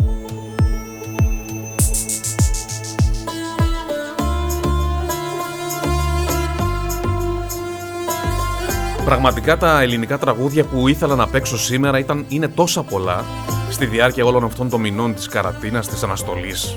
Πραγματικά 9.04 9.56
τα 9.56 9.80
ελληνικά 9.80 10.18
τραγούδια 10.18 10.64
που 10.64 10.88
ήθελα 10.88 11.14
να 11.14 11.26
παίξω 11.28 11.58
σήμερα 11.58 11.98
ήταν, 11.98 12.24
είναι 12.28 12.48
τόσα 12.48 12.82
πολλά 12.82 13.24
στη 13.70 13.86
διάρκεια 13.86 14.24
όλων 14.24 14.44
αυτών 14.44 14.68
των 14.68 14.80
μηνών 14.80 15.14
της 15.14 15.28
καρατίνας, 15.28 15.88
της 15.88 16.02
αναστολής 16.02 16.76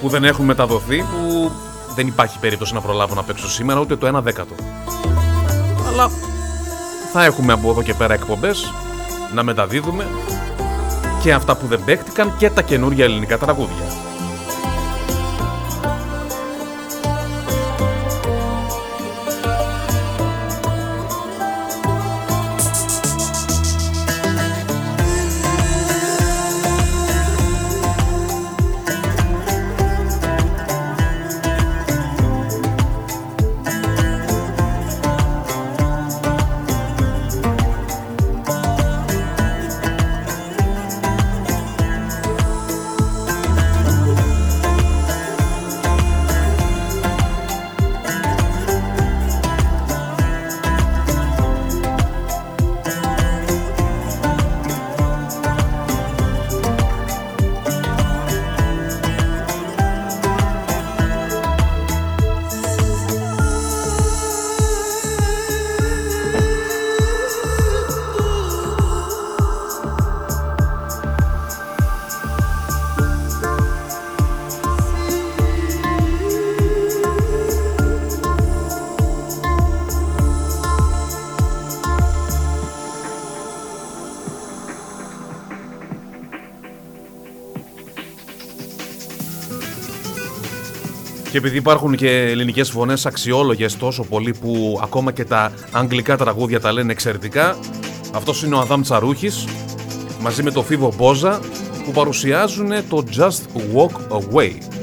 που 0.00 0.08
δεν 0.08 0.24
έχουν 0.24 0.44
μεταδοθεί, 0.44 0.98
που 0.98 1.50
δεν 1.94 2.06
υπάρχει 2.06 2.38
περίπτωση 2.38 2.74
να 2.74 2.80
προλάβω 2.80 3.14
να 3.14 3.22
παίξω 3.22 3.48
σήμερα 3.48 3.80
ούτε 3.80 3.96
το 3.96 4.06
ένα 4.06 4.22
δέκατο. 4.22 4.54
Αλλά 5.88 6.10
θα 7.12 7.24
έχουμε 7.24 7.52
από 7.52 7.70
εδώ 7.70 7.82
και 7.82 7.94
πέρα 7.94 8.14
εκπομπές 8.14 8.72
να 9.34 9.42
μεταδίδουμε 9.42 10.06
και 11.22 11.32
αυτά 11.32 11.56
που 11.56 11.66
δεν 11.66 11.84
παίχτηκαν 11.84 12.36
και 12.36 12.50
τα 12.50 12.62
καινούργια 12.62 13.04
ελληνικά 13.04 13.38
τραγούδια. 13.38 14.09
Επειδή 91.40 91.56
υπάρχουν 91.56 91.96
και 91.96 92.10
ελληνικές 92.10 92.70
φωνές 92.70 93.06
αξιόλογες 93.06 93.76
τόσο 93.76 94.04
πολύ 94.04 94.34
που 94.40 94.80
ακόμα 94.82 95.12
και 95.12 95.24
τα 95.24 95.52
αγγλικά 95.72 96.16
τραγούδια 96.16 96.60
τα 96.60 96.72
λένε 96.72 96.92
εξαιρετικά, 96.92 97.56
αυτός 98.14 98.42
είναι 98.42 98.54
ο 98.54 98.58
Αδάμ 98.58 98.80
Τσαρούχης 98.80 99.44
μαζί 100.20 100.42
με 100.42 100.50
το 100.50 100.62
Φίβο 100.62 100.92
Μπόζα 100.96 101.40
που 101.84 101.90
παρουσιάζουν 101.90 102.70
το 102.88 103.04
Just 103.16 103.74
Walk 103.74 104.18
Away. 104.18 104.79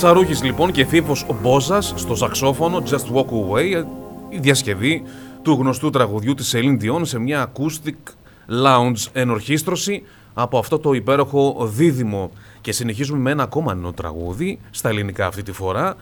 Τσαρούχης 0.00 0.42
λοιπόν 0.42 0.72
και 0.72 0.84
Φίβος 0.84 1.26
Μπόζας 1.42 1.92
στο 1.96 2.14
σαξόφωνο 2.14 2.82
Just 2.86 3.14
Walk 3.14 3.26
Away, 3.26 3.84
η 4.28 4.38
διασκευή 4.38 5.02
του 5.42 5.52
γνωστού 5.52 5.90
τραγουδιού 5.90 6.34
της 6.34 6.54
Celine 6.56 6.82
Dion 6.82 7.00
σε 7.02 7.18
μια 7.18 7.52
acoustic 7.52 8.12
lounge 8.64 9.06
ενορχίστρωση 9.12 10.02
από 10.34 10.58
αυτό 10.58 10.78
το 10.78 10.92
υπέροχο 10.92 11.68
δίδυμο. 11.72 12.30
Και 12.60 12.72
συνεχίζουμε 12.72 13.18
με 13.18 13.30
ένα 13.30 13.42
ακόμα 13.42 13.74
νέο 13.74 13.92
τραγούδι, 13.92 14.58
στα 14.70 14.88
ελληνικά 14.88 15.26
αυτή 15.26 15.42
τη 15.42 15.52
φορά, 15.52 15.96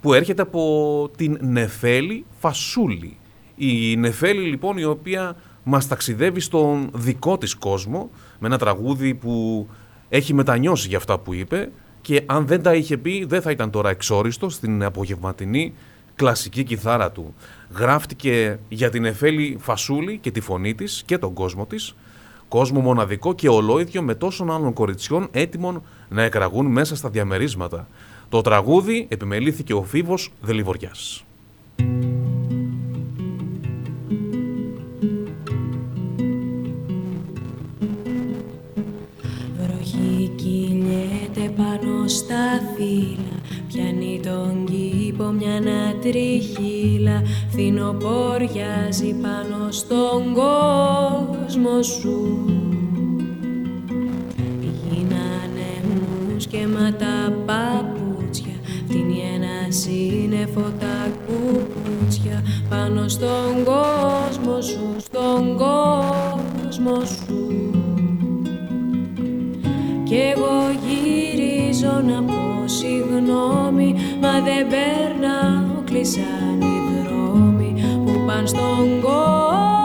που 0.00 0.14
έρχεται 0.14 0.42
από 0.42 1.10
την 1.16 1.38
Νεφέλη 1.40 2.24
Φασούλη. 2.38 3.16
Η 3.56 3.96
Νεφέλη 3.96 4.48
λοιπόν 4.48 4.76
η 4.78 4.84
οποία 4.84 5.36
μας 5.62 5.88
ταξιδεύει 5.88 6.40
στον 6.40 6.90
δικό 6.94 7.38
της 7.38 7.54
κόσμο 7.54 8.10
με 8.38 8.46
ένα 8.46 8.58
τραγούδι 8.58 9.14
που 9.14 9.66
έχει 10.08 10.34
μετανιώσει 10.34 10.88
για 10.88 10.96
αυτά 10.96 11.18
που 11.18 11.34
είπε 11.34 11.70
και 12.10 12.22
αν 12.26 12.46
δεν 12.46 12.62
τα 12.62 12.74
είχε 12.74 12.96
πει 12.96 13.24
δεν 13.24 13.42
θα 13.42 13.50
ήταν 13.50 13.70
τώρα 13.70 13.90
εξόριστο 13.90 14.48
στην 14.48 14.84
απογευματινή 14.84 15.74
κλασική 16.14 16.64
κιθάρα 16.64 17.10
του. 17.10 17.34
Γράφτηκε 17.76 18.58
για 18.68 18.90
την 18.90 19.04
Εφέλη 19.04 19.56
Φασούλη 19.60 20.18
και 20.18 20.30
τη 20.30 20.40
φωνή 20.40 20.74
της 20.74 21.02
και 21.06 21.18
τον 21.18 21.32
κόσμο 21.32 21.66
της, 21.66 21.94
κόσμο 22.48 22.80
μοναδικό 22.80 23.34
και 23.34 23.48
ολόιδιο 23.48 24.02
με 24.02 24.14
τόσων 24.14 24.50
άλλων 24.50 24.72
κοριτσιών 24.72 25.28
έτοιμων 25.30 25.82
να 26.08 26.22
εκραγούν 26.22 26.66
μέσα 26.66 26.96
στα 26.96 27.08
διαμερίσματα. 27.08 27.88
Το 28.28 28.40
τραγούδι 28.40 29.06
επιμελήθηκε 29.10 29.74
ο 29.74 29.82
Φίβος 29.82 30.32
Δελιβοριάς. 30.40 31.24
Βροχή 39.56 40.32
κυλιέται 40.36 41.52
πάνω 41.56 41.89
στα 42.10 42.60
φύλλα. 42.76 43.38
Πιάνει 43.68 44.20
τον 44.22 44.64
κήπο 44.64 45.24
μια 45.24 45.94
τριχύλα 46.00 47.22
Φθινοποριάζει 47.50 49.14
πάνω 49.22 49.70
στον 49.70 50.34
κόσμο 50.34 51.82
σου. 51.82 52.44
Γίνανε 54.90 55.70
μουσκεματά 56.32 57.32
παπούτσια. 57.46 58.54
Φτύνει 58.88 59.22
ένα 59.34 59.72
σύννεφο 59.72 60.60
τα 60.60 61.10
κουπούτσια 61.26 62.42
Πάνω 62.68 63.08
στον 63.08 63.64
κόσμο 63.64 64.60
σου, 64.60 64.94
στον 64.98 65.56
κόσμο 65.56 67.04
σου. 67.04 67.70
Κι 70.04 70.16
εγώ 70.16 70.60
γυρίζω 71.80 72.00
να 72.06 72.22
πω 72.22 72.64
συγγνώμη 72.64 73.94
Μα 74.20 74.32
δεν 74.40 74.66
περνάω, 74.68 75.82
κλείσαν 75.84 76.60
οι 76.60 77.02
δρόμοι 77.04 77.74
Που 78.04 78.24
πάνε 78.26 78.46
στον 78.46 79.00
κόσμο 79.00 79.79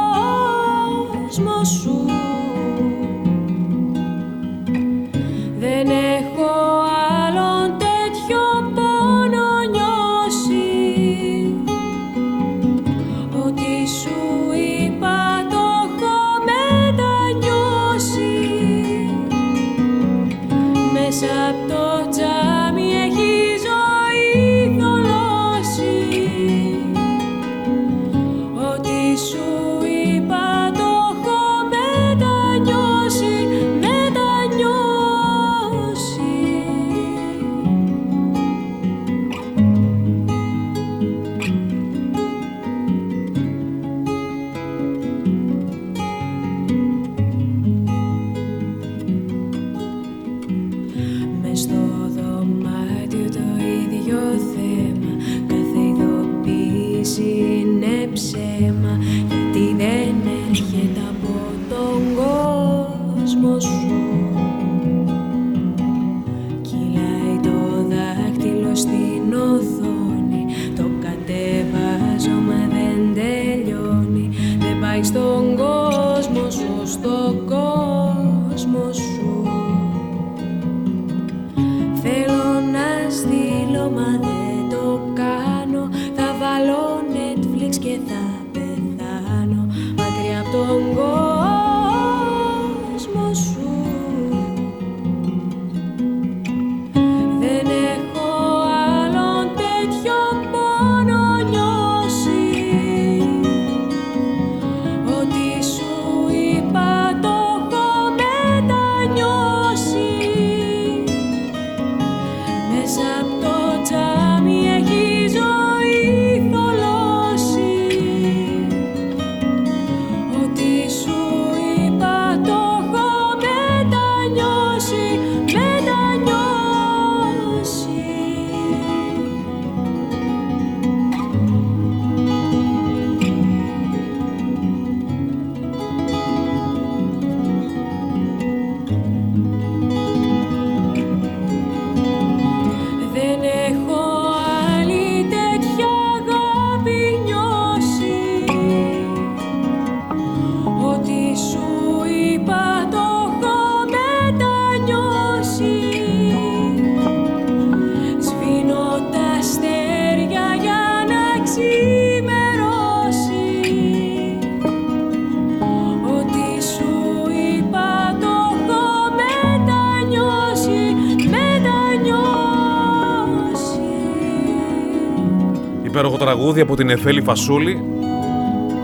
τραγούδι 176.55 176.73
από 176.73 176.75
την 176.75 176.97
Εφέλη 176.97 177.21
Φασούλη, 177.21 177.83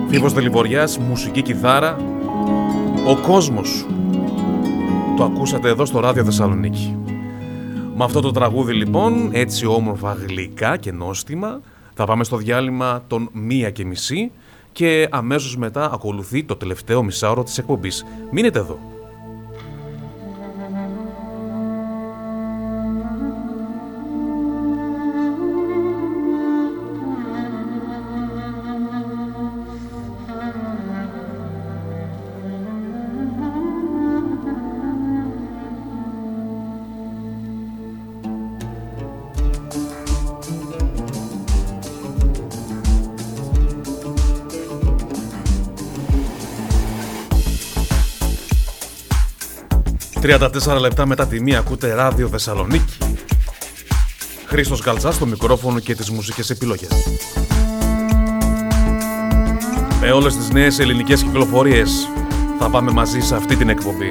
Φίβος 0.10 0.34
Δελιβοριάς, 0.34 0.98
μουσική 0.98 1.42
κιθάρα, 1.42 1.98
ο 3.08 3.16
κόσμος 3.28 3.68
σου. 3.68 3.88
Το 5.18 5.24
ακούσατε 5.24 5.70
εδώ 5.70 5.86
στο 5.86 6.00
Ράδιο 6.00 6.24
Θεσσαλονίκη. 6.24 6.98
Με 7.96 8.04
αυτό 8.04 8.22
το 8.22 8.32
τραγούδι 8.32 8.74
λοιπόν, 8.74 9.30
έτσι 9.32 9.66
όμορφα 9.66 10.14
γλυκά 10.14 10.78
και 10.78 10.92
νόστιμα, 10.92 11.60
θα 11.94 12.06
πάμε 12.06 12.24
στο 12.24 12.38
διάλειμμα 12.38 13.04
των 13.08 13.30
μία 13.32 13.70
και 13.70 13.86
μισή 13.86 14.32
και 14.72 15.08
αμέσως 15.12 15.58
μετά 15.58 15.92
ακολουθεί 15.94 16.44
το 16.44 16.56
τελευταίο 16.56 17.04
μισάωρο 17.04 17.44
της 17.44 17.58
εκπομπής. 17.58 18.06
Μείνετε 18.32 18.60
εδώ. 18.60 18.80
34 50.40 50.80
λεπτά 50.80 51.06
μετά 51.06 51.28
τη 51.28 51.42
μία 51.42 51.60
ακούτε 51.60 51.94
ράδιο 51.94 52.28
Θεσσαλονίκη. 52.28 52.98
Χρήστος 54.46 54.82
Γκαλτζάς 54.84 55.16
στο 55.16 55.26
μικρόφωνο 55.26 55.80
και 55.80 55.96
τις 55.96 56.10
μουσικές 56.10 56.50
επιλογές. 56.50 56.90
Με 60.02 60.12
όλες 60.12 60.36
τις 60.36 60.50
νέες 60.50 60.80
ελληνικές 60.80 61.22
κυκλοφορίες 61.22 62.08
θα 62.60 62.70
πάμε 62.70 62.92
μαζί 62.92 63.20
σε 63.20 63.36
αυτή 63.36 63.56
την 63.56 63.70
εκπομπή. 63.70 64.10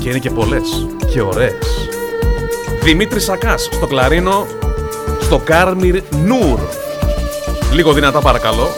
Και 0.00 0.08
είναι 0.08 0.18
και 0.18 0.30
πολλές 0.30 0.86
και 1.12 1.20
ωραίες. 1.20 1.88
Δημήτρης 2.82 3.24
Σακάς 3.24 3.68
στο 3.72 3.86
κλαρίνο, 3.86 4.46
στο 5.20 5.38
Κάρμιρ 5.38 6.02
Νούρ. 6.24 6.60
Λίγο 7.72 7.92
δυνατά 7.92 8.20
παρακαλώ. 8.20 8.68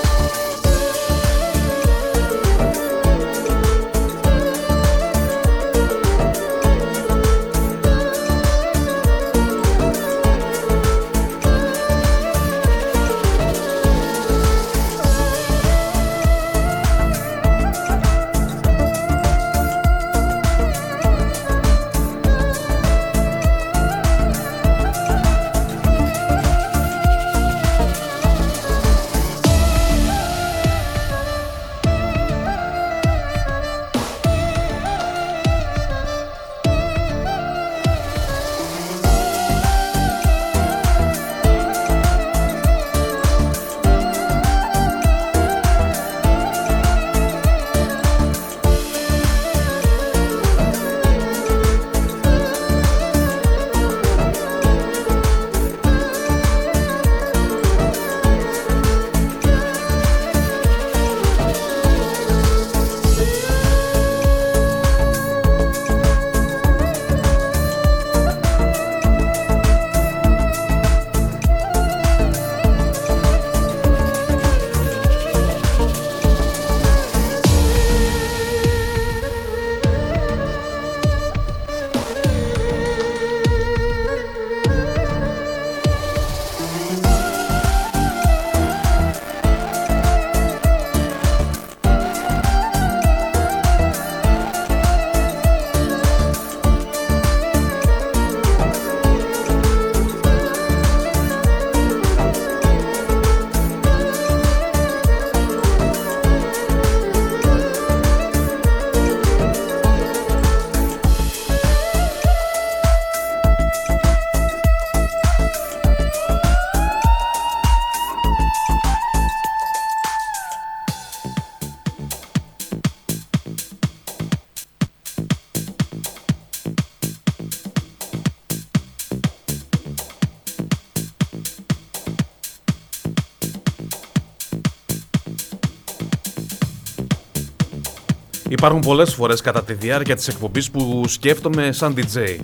Υπάρχουν 138.55 138.81
πολλές 138.81 139.15
φορές 139.15 139.41
κατά 139.41 139.63
τη 139.65 139.75
διάρκεια 139.75 140.17
της 140.17 140.29
εκπομπής 140.29 140.71
που 140.71 141.05
σκέφτομαι 141.09 141.73
σαν 141.73 141.95
DJ. 141.97 142.39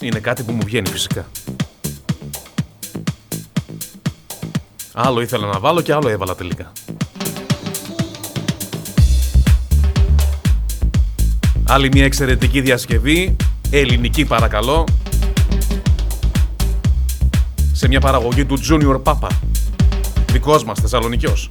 Είναι 0.00 0.18
κάτι 0.18 0.42
που 0.42 0.52
μου 0.52 0.60
βγαίνει 0.64 0.88
φυσικά. 0.88 1.26
Άλλο 4.92 5.20
ήθελα 5.20 5.46
να 5.46 5.58
βάλω 5.58 5.80
και 5.80 5.92
άλλο 5.92 6.08
έβαλα 6.08 6.34
τελικά. 6.34 6.72
Άλλη 11.64 11.88
μια 11.92 12.04
εξαιρετική 12.04 12.60
διασκευή, 12.60 13.36
ελληνική 13.70 14.24
παρακαλώ, 14.24 14.84
σε 17.72 17.88
μια 17.88 18.00
παραγωγή 18.00 18.44
του 18.44 18.58
Junior 18.68 19.02
Papa, 19.02 19.28
δικός 20.32 20.64
μας 20.64 20.80
Θεσσαλονικιός. 20.80 21.48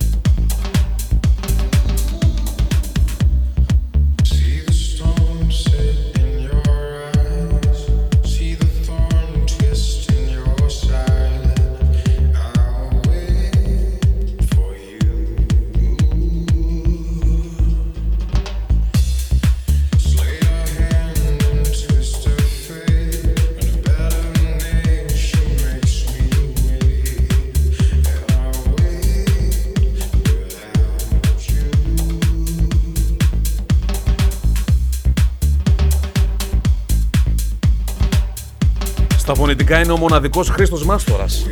Φωνητικά 39.68 39.84
είναι 39.84 40.00
ο 40.00 40.08
μοναδικός 40.08 40.50
Χρήστος 40.50 40.86
Μάστορας. 40.86 41.46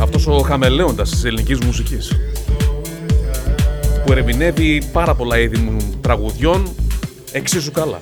Αυτός 0.00 0.26
ο 0.26 0.38
χαμελέοντας 0.38 1.10
της 1.10 1.24
ελληνικής 1.24 1.58
μουσικής. 1.58 2.16
Που 4.04 4.12
ερμηνεύει 4.12 4.82
πάρα 4.92 5.14
πολλά 5.14 5.38
είδη 5.38 5.76
τραγουδιών 6.00 6.68
εξίσου 7.32 7.72
καλά. 7.72 7.98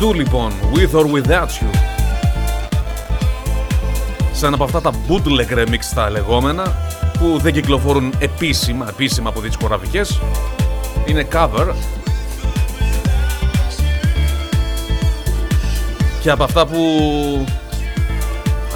U2 0.00 0.14
λοιπόν, 0.14 0.52
With 0.74 0.98
or 0.98 1.04
Without 1.04 1.46
You. 1.46 1.70
Σε 4.32 4.46
ένα 4.46 4.54
από 4.54 4.64
αυτά 4.64 4.80
τα 4.80 4.92
bootleg 5.08 5.58
remix 5.58 5.78
τα 5.94 6.10
λεγόμενα, 6.10 6.76
που 7.18 7.38
δεν 7.38 7.52
κυκλοφορούν 7.52 8.12
επίσημα, 8.18 8.86
επίσημα 8.88 9.28
από 9.28 9.40
δισκογραφικές. 9.40 10.20
Είναι 11.06 11.28
cover. 11.32 11.66
Και 16.22 16.30
από 16.30 16.44
αυτά 16.44 16.66
που 16.66 16.78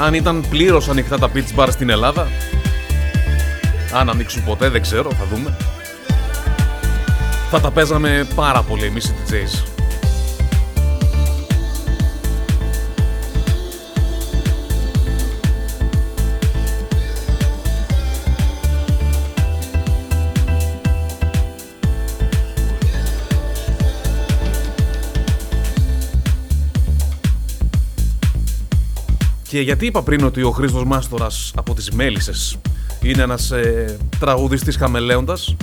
αν 0.00 0.14
ήταν 0.14 0.44
πλήρως 0.50 0.88
ανοιχτά 0.88 1.18
τα 1.18 1.30
beach 1.34 1.60
bar 1.60 1.68
στην 1.70 1.90
Ελλάδα, 1.90 2.28
αν 3.94 4.08
ανοίξουν 4.08 4.44
ποτέ 4.44 4.68
δεν 4.68 4.82
ξέρω, 4.82 5.10
θα 5.10 5.24
δούμε. 5.34 5.56
Θα 7.50 7.60
τα 7.60 7.70
παίζαμε 7.70 8.26
πάρα 8.34 8.62
πολύ 8.62 8.84
εμείς 8.84 9.04
οι 9.04 9.14
DJs. 9.28 9.69
Και 29.50 29.60
γιατί 29.60 29.86
είπα 29.86 30.02
πριν 30.02 30.24
ότι 30.24 30.42
ο 30.42 30.50
Χρήστος 30.50 30.84
Μάστορας 30.84 31.52
από 31.56 31.74
τις 31.74 31.90
Μέλισσες 31.90 32.56
είναι 33.02 33.22
ένας 33.22 33.50
ε, 33.50 33.98
τραγουδιστής 34.18 34.76
χαμελέοντας; 34.76 35.56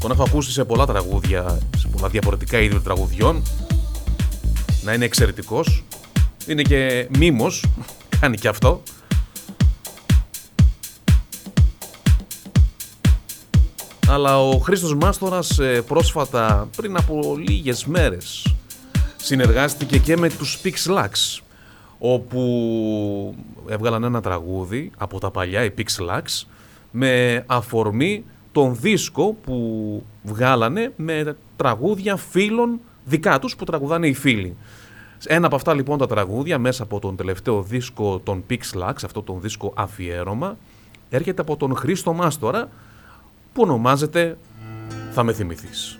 Τον 0.00 0.10
έχω 0.10 0.22
ακούσει 0.22 0.50
σε 0.50 0.64
πολλά 0.64 0.86
τραγούδια, 0.86 1.58
σε 1.76 1.88
πολλά 1.88 2.08
διαφορετικά 2.08 2.60
είδη 2.60 2.80
τραγουδιών. 2.80 3.42
Να 4.82 4.92
είναι 4.92 5.04
εξαιρετικός. 5.04 5.84
Είναι 6.46 6.62
και 6.62 7.08
μήμος, 7.18 7.64
κάνει 8.20 8.36
και 8.36 8.48
αυτό. 8.48 8.82
Αλλά 14.08 14.40
ο 14.42 14.58
Χρήστος 14.58 14.94
Μάστορας 14.94 15.58
ε, 15.58 15.82
πρόσφατα, 15.86 16.68
πριν 16.76 16.96
από 16.96 17.36
λίγες 17.48 17.84
μέρες, 17.84 18.54
συνεργάστηκε 19.16 19.98
και 19.98 20.16
με 20.16 20.28
τους 20.28 20.58
Pix 20.64 20.96
Lux 20.96 21.40
όπου 21.98 23.34
έβγαλαν 23.68 24.04
ένα 24.04 24.20
τραγούδι 24.20 24.90
από 24.98 25.20
τα 25.20 25.30
παλιά, 25.30 25.64
οι 25.64 25.70
Pixelax, 25.78 26.46
με 26.90 27.44
αφορμή 27.46 28.24
τον 28.52 28.76
δίσκο 28.80 29.36
που 29.44 30.02
βγάλανε 30.22 30.92
με 30.96 31.36
τραγούδια 31.56 32.16
φίλων 32.16 32.80
δικά 33.04 33.38
τους 33.38 33.56
που 33.56 33.64
τραγουδάνε 33.64 34.06
οι 34.06 34.14
φίλοι. 34.14 34.56
Ένα 35.26 35.46
από 35.46 35.56
αυτά 35.56 35.74
λοιπόν 35.74 35.98
τα 35.98 36.06
τραγούδια 36.06 36.58
μέσα 36.58 36.82
από 36.82 36.98
τον 37.00 37.16
τελευταίο 37.16 37.62
δίσκο 37.62 38.18
των 38.18 38.44
Pixelax, 38.50 38.94
αυτό 39.04 39.22
τον 39.22 39.40
δίσκο 39.40 39.72
αφιέρωμα, 39.76 40.56
έρχεται 41.10 41.40
από 41.40 41.56
τον 41.56 41.76
Χρήστο 41.76 42.12
Μάστορα 42.12 42.68
που 43.52 43.62
ονομάζεται 43.62 44.38
«Θα 45.12 45.22
με 45.22 45.32
θυμηθείς». 45.32 45.97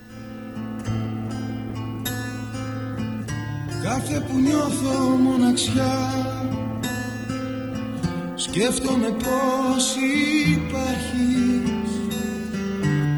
Κάθε 3.82 4.20
που 4.20 4.38
νιώθω 4.38 5.08
μοναξιά 5.08 6.18
Σκέφτομαι 8.34 9.06
πως 9.06 9.94
υπάρχεις. 10.56 11.90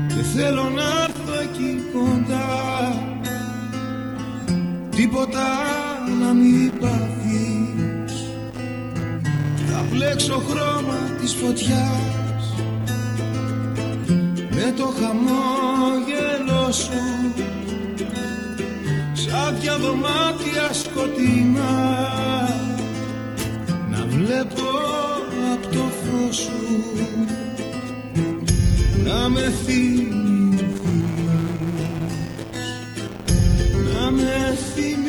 Και 0.09 0.23
θέλω 0.35 0.71
να 0.71 0.83
έρθω 0.83 1.41
εκεί 1.43 1.77
κοντά. 1.93 2.95
Τίποτα 4.91 5.49
να 6.21 6.33
μην 6.33 6.73
πάθεις 6.81 8.25
Θα 9.71 9.85
πλέξω 9.91 10.43
χρώμα 10.49 10.99
της 11.21 11.35
φωτιάς. 11.35 12.55
Με 14.51 14.75
το 14.77 14.85
χαμόγελο 15.01 16.73
σου 16.73 17.33
άδεια 19.35 19.79
δωμάτια 19.79 20.73
σκοτεινά. 20.73 22.09
Να 23.91 24.07
βλέπω 24.09 24.69
από 25.53 25.67
το 25.67 25.85
φως 26.01 26.37
σου 26.37 26.61
να 29.05 29.29
με 29.29 29.53
θυμηθείς. 29.65 30.81
Να 33.95 34.11
με 34.11 34.57
θυμηθείς 34.75 35.00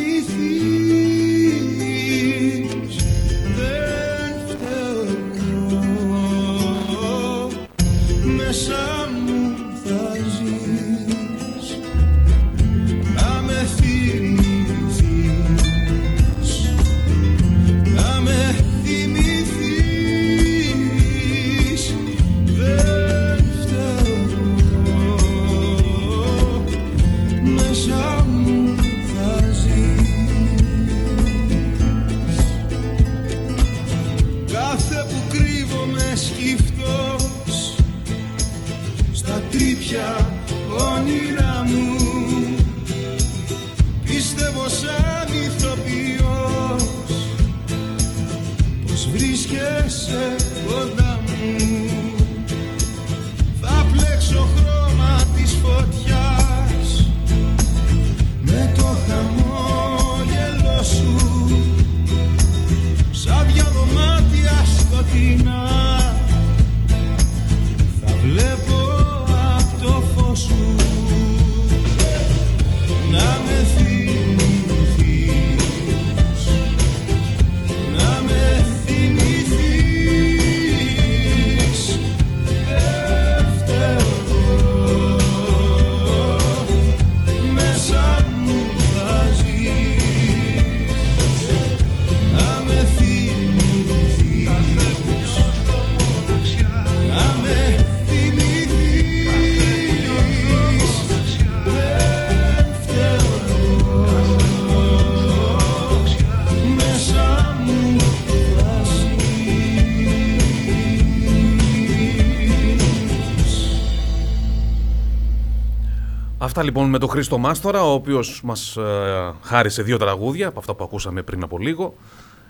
Αυτά 116.61 116.73
λοιπόν 116.73 116.89
με 116.89 116.97
τον 116.97 117.09
Χρήστο 117.09 117.37
Μάστορα, 117.37 117.83
ο 117.83 117.93
οποίος 117.93 118.41
μας 118.43 118.77
ε, 118.77 119.33
χάρισε 119.41 119.83
δύο 119.83 119.97
τραγούδια 119.97 120.47
από 120.47 120.59
αυτά 120.59 120.73
που 120.73 120.83
ακούσαμε 120.83 121.21
πριν 121.21 121.43
από 121.43 121.57
λίγο. 121.57 121.93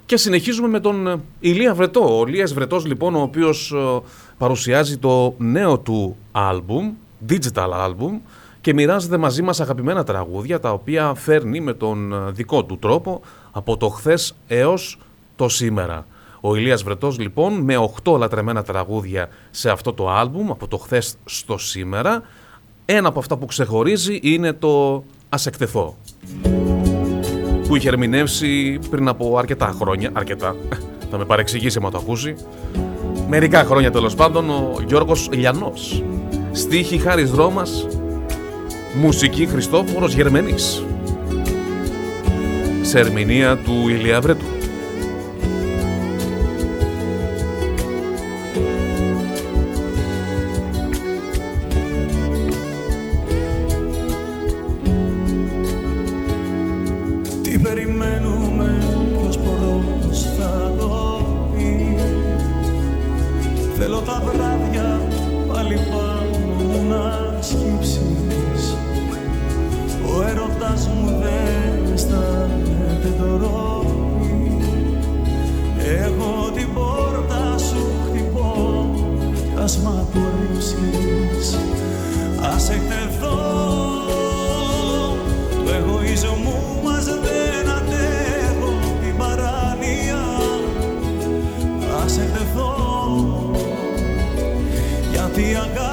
Και 0.06 0.18
συνεχίζουμε 0.18 0.68
με 0.68 0.80
τον 0.80 1.08
ε, 1.08 1.22
Ηλία 1.40 1.74
Βρετό. 1.74 2.20
Ο 2.20 2.28
Ηλίας 2.28 2.54
Βρετός 2.54 2.86
λοιπόν, 2.86 3.16
ο 3.16 3.22
οποίος 3.22 3.72
ε, 3.72 4.00
παρουσιάζει 4.38 4.98
το 4.98 5.34
νέο 5.38 5.80
του 5.80 6.18
άλμπουμ, 6.32 6.94
digital 7.30 7.70
album, 7.86 8.20
και 8.62 8.74
μοιράζεται 8.74 9.18
μαζί 9.18 9.42
μας 9.42 9.60
αγαπημένα 9.60 10.04
τραγούδια, 10.04 10.60
τα 10.60 10.72
οποία 10.72 11.14
φέρνει 11.14 11.60
με 11.60 11.74
τον 11.74 12.14
ε, 12.14 12.32
δικό 12.32 12.66
του 12.66 12.78
τρόπο 12.78 13.22
από 13.52 13.78
το 13.78 13.90
χθες 13.90 14.36
έως 14.48 15.00
το 15.36 15.50
σήμερα. 15.50 16.06
Ο 16.42 16.56
Ηλίας 16.56 16.84
Βρετός 16.84 17.20
λοιπόν 17.20 17.54
με 17.54 17.90
8 18.04 18.18
λατρεμένα 18.18 18.64
τραγούδια 18.64 19.30
σε 19.52 19.70
αυτό 19.70 19.94
το 19.94 20.10
άλμπουμ 20.10 20.52
από 20.52 20.68
το 20.68 20.78
χθες 20.78 21.16
στο 21.26 21.58
σήμερα 21.58 22.22
ένα 22.96 23.08
από 23.08 23.20
αυτά 23.20 23.38
που 23.38 23.46
ξεχωρίζει 23.46 24.20
είναι 24.22 24.54
το 24.54 25.04
«Ας 25.30 25.46
εκτεθώ». 25.46 25.96
που 27.68 27.76
είχε 27.76 27.88
ερμηνεύσει 27.88 28.80
πριν 28.90 29.08
από 29.08 29.38
αρκετά 29.38 29.76
χρόνια, 29.80 30.10
αρκετά, 30.14 30.56
θα 31.12 31.18
με 31.18 31.26
παρεξηγήσει 31.26 31.78
άμα 31.78 31.92
το 31.92 31.98
ακούσει, 31.98 32.36
μερικά 33.28 33.64
χρόνια 33.64 33.92
τέλος 33.92 34.16
πάντων 34.16 34.50
ο 34.50 34.74
Γιώργος 34.88 35.30
Λιανός. 35.32 36.04
Στίχη 36.52 36.98
Χάρης 36.98 37.32
Δρόμας, 37.32 37.88
μουσική 39.02 39.46
Χριστόφορος 39.46 40.14
Γερμενής. 40.14 40.84
Σε 42.82 43.00
ερμηνεία 43.00 43.58
του 43.58 43.90
Ηλία 43.90 44.22
Βρέτου. 44.22 44.61
Αισθάνεται 73.22 73.38
το 73.38 73.38
ρόπι 73.38 74.58
Εγώ 76.04 76.52
την 76.56 76.74
πόρτα 76.74 77.58
σου 77.58 77.86
χτυπώ 78.06 78.90
κι 79.34 79.62
ας 79.64 79.78
μ' 79.78 79.88
απορρίψεις 79.88 81.58
Ας 82.54 82.70
εκτεθώ. 82.70 83.38
Του 85.50 85.72
εγωισμού 85.76 86.82
μας 86.84 87.06
δεν 87.06 87.70
αντέχω 87.70 88.74
την 89.02 89.18
παράνοια. 89.18 90.24
Ας 92.04 92.18
εκτεθώ. 92.18 92.76
Γιατί 95.12 95.42
η 95.42 95.56
αγάπη 95.56 95.91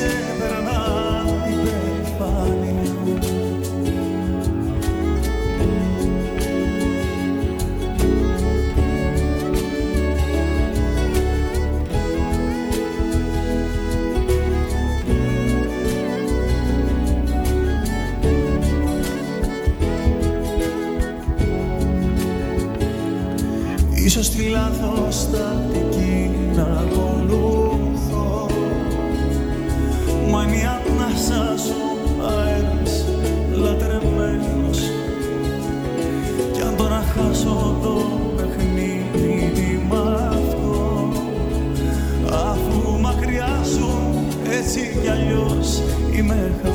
αγάπη 0.00 0.31
merhaba 46.34 46.71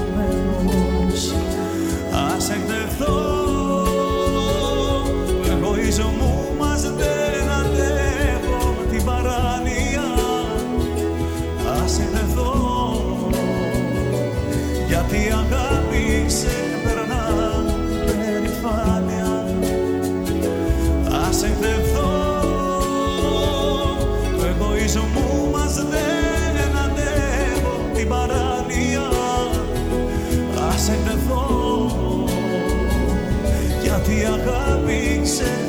αγάπη 35.42 35.67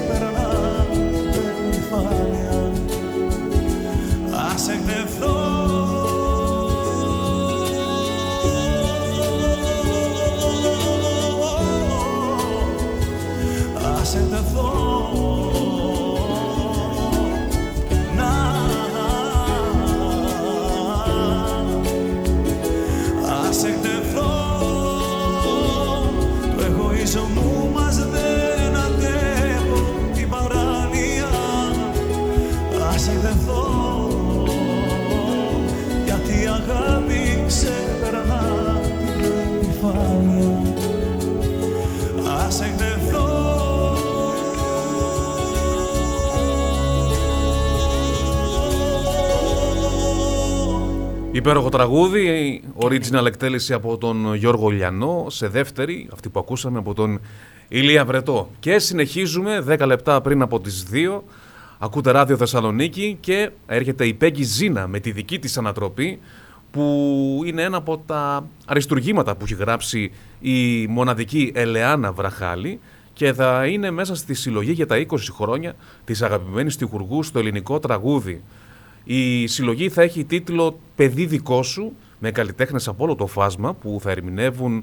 γιατί 36.04 36.32
η 36.42 36.46
αγάπη 36.46 37.44
ξεπερνά 37.46 38.80
την 38.82 39.24
επιφάνεια. 39.56 40.62
Ας 42.46 42.60
εκτεθώ 42.60 43.38
Υπέροχο 51.32 51.68
τραγούδι, 51.68 52.62
original 52.76 53.26
εκτέλεση 53.26 53.72
από 53.72 53.98
τον 53.98 54.34
Γιώργο 54.34 54.68
Λιανό, 54.68 55.26
σε 55.28 55.48
δεύτερη, 55.48 56.08
αυτή 56.12 56.28
που 56.28 56.40
ακούσαμε 56.40 56.78
από 56.78 56.94
τον 56.94 57.20
Ηλία 57.68 58.04
Βρετό. 58.04 58.50
Και 58.60 58.78
συνεχίζουμε 58.78 59.64
10 59.68 59.86
λεπτά 59.86 60.20
πριν 60.20 60.42
από 60.42 60.60
τις 60.60 60.86
2, 60.92 61.22
ακούτε 61.78 62.10
ράδιο 62.10 62.36
Θεσσαλονίκη 62.36 63.16
και 63.20 63.50
έρχεται 63.66 64.06
η 64.06 64.14
Πέγγι 64.14 64.42
Ζήνα 64.42 64.86
με 64.86 65.00
τη 65.00 65.12
δική 65.12 65.38
της 65.38 65.58
ανατροπή, 65.58 66.18
που 66.70 67.42
είναι 67.44 67.62
ένα 67.62 67.76
από 67.76 67.98
τα 67.98 68.46
αριστουργήματα 68.66 69.36
που 69.36 69.44
έχει 69.44 69.54
γράψει 69.54 70.12
η 70.40 70.86
μοναδική 70.86 71.52
Ελεάνα 71.54 72.12
Βραχάλη 72.12 72.80
και 73.12 73.32
θα 73.32 73.66
είναι 73.66 73.90
μέσα 73.90 74.14
στη 74.14 74.34
συλλογή 74.34 74.72
για 74.72 74.86
τα 74.86 75.06
20 75.08 75.16
χρόνια 75.32 75.74
της 76.04 76.22
αγαπημένης 76.22 76.76
τυχουργού 76.76 77.22
στο 77.22 77.38
ελληνικό 77.38 77.78
τραγούδι. 77.78 78.42
Η 79.04 79.46
συλλογή 79.46 79.88
θα 79.88 80.02
έχει 80.02 80.24
τίτλο 80.24 80.78
«Παιδί 80.96 81.26
δικό 81.26 81.62
σου» 81.62 81.92
με 82.18 82.30
καλλιτέχνες 82.30 82.88
από 82.88 83.04
όλο 83.04 83.14
το 83.14 83.26
φάσμα 83.26 83.74
που 83.74 83.98
θα 84.02 84.10
ερμηνεύουν 84.10 84.76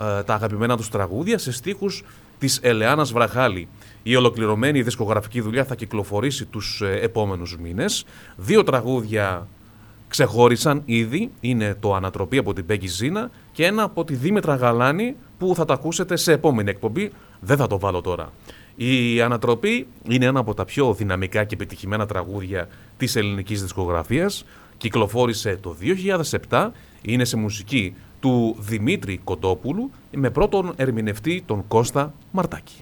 ε, 0.00 0.22
τα 0.22 0.34
αγαπημένα 0.34 0.76
τους 0.76 0.88
τραγούδια 0.88 1.38
σε 1.38 1.52
στίχους 1.52 2.04
της 2.38 2.58
Ελεάνας 2.62 3.12
Βραχάλη. 3.12 3.68
Η 4.02 4.16
ολοκληρωμένη 4.16 4.82
δισκογραφική 4.82 5.40
δουλειά 5.40 5.64
θα 5.64 5.74
κυκλοφορήσει 5.74 6.46
τους 6.46 6.80
ε, 6.80 6.98
επόμενους 7.02 7.56
μήνες. 7.58 8.04
Δύο 8.36 8.62
τραγούδια 8.62 9.48
ξεχώρισαν 10.08 10.82
ήδη, 10.84 11.30
είναι 11.40 11.76
το 11.80 11.94
«Ανατροπή» 11.94 12.38
από 12.38 12.52
την 12.52 12.66
Πέγγι 12.66 12.86
Ζήνα 12.86 13.30
και 13.52 13.66
ένα 13.66 13.82
από 13.82 14.04
τη 14.04 14.14
Δήμητρα 14.14 14.54
Γαλάνη 14.54 15.16
που 15.38 15.54
θα 15.54 15.64
το 15.64 15.72
ακούσετε 15.72 16.16
σε 16.16 16.32
επόμενη 16.32 16.70
εκπομπή, 16.70 17.10
δεν 17.40 17.56
θα 17.56 17.66
το 17.66 17.78
βάλω 17.78 18.00
τώρα. 18.00 18.32
Η 18.76 19.20
Ανατροπή 19.20 19.86
είναι 20.08 20.26
ένα 20.26 20.40
από 20.40 20.54
τα 20.54 20.64
πιο 20.64 20.94
δυναμικά 20.94 21.44
και 21.44 21.54
επιτυχημένα 21.54 22.06
τραγούδια 22.06 22.68
της 22.96 23.16
ελληνικής 23.16 23.62
δισκογραφίας. 23.62 24.44
Κυκλοφόρησε 24.76 25.58
το 25.60 25.76
2007, 26.48 26.68
είναι 27.02 27.24
σε 27.24 27.36
μουσική 27.36 27.94
του 28.20 28.56
Δημήτρη 28.58 29.20
Κοντόπουλου 29.24 29.90
με 30.10 30.30
πρώτον 30.30 30.72
ερμηνευτή 30.76 31.42
τον 31.46 31.64
Κώστα 31.68 32.14
Μαρτάκη. 32.30 32.74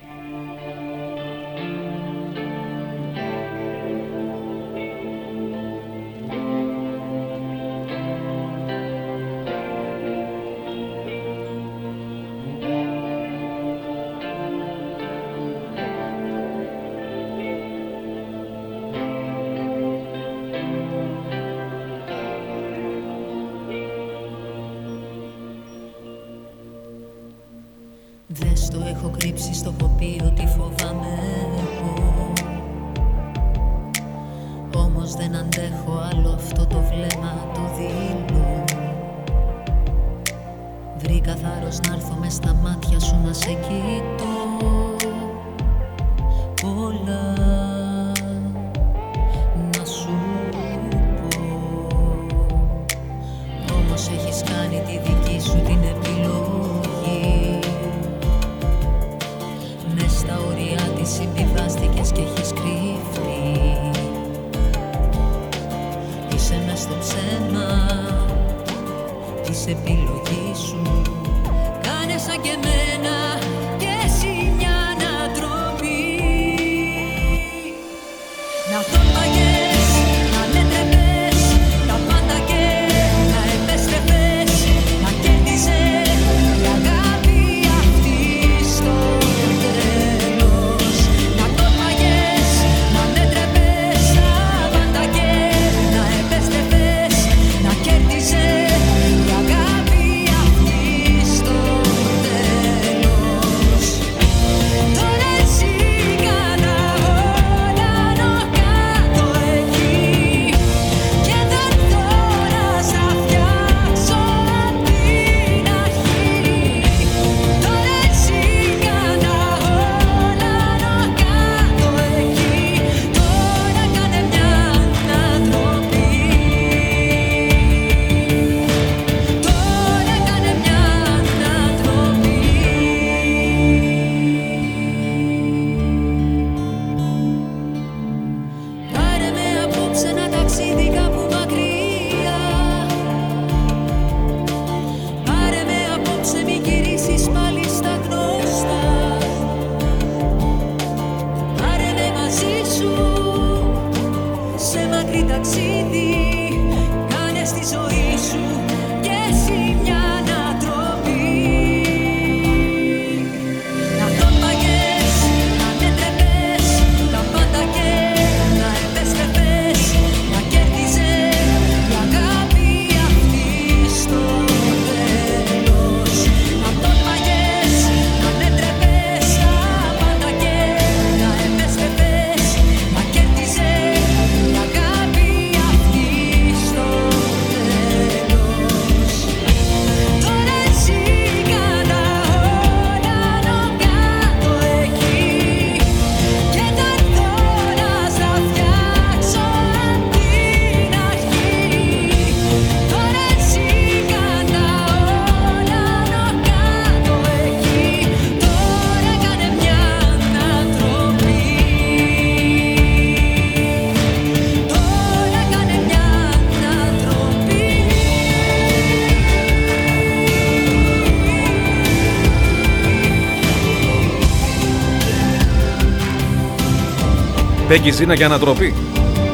Πέγγι 227.70 227.90
Ζήνα 227.90 228.14
για 228.14 228.26
ανατροπή. 228.26 228.74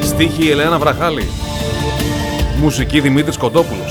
Στίχη 0.01 0.49
Ελένα 0.49 0.79
Βραχάλη. 0.79 1.23
Μουσική 2.59 2.99
Δημήτρης 2.99 3.37
Κοντόπουλο. 3.37 3.83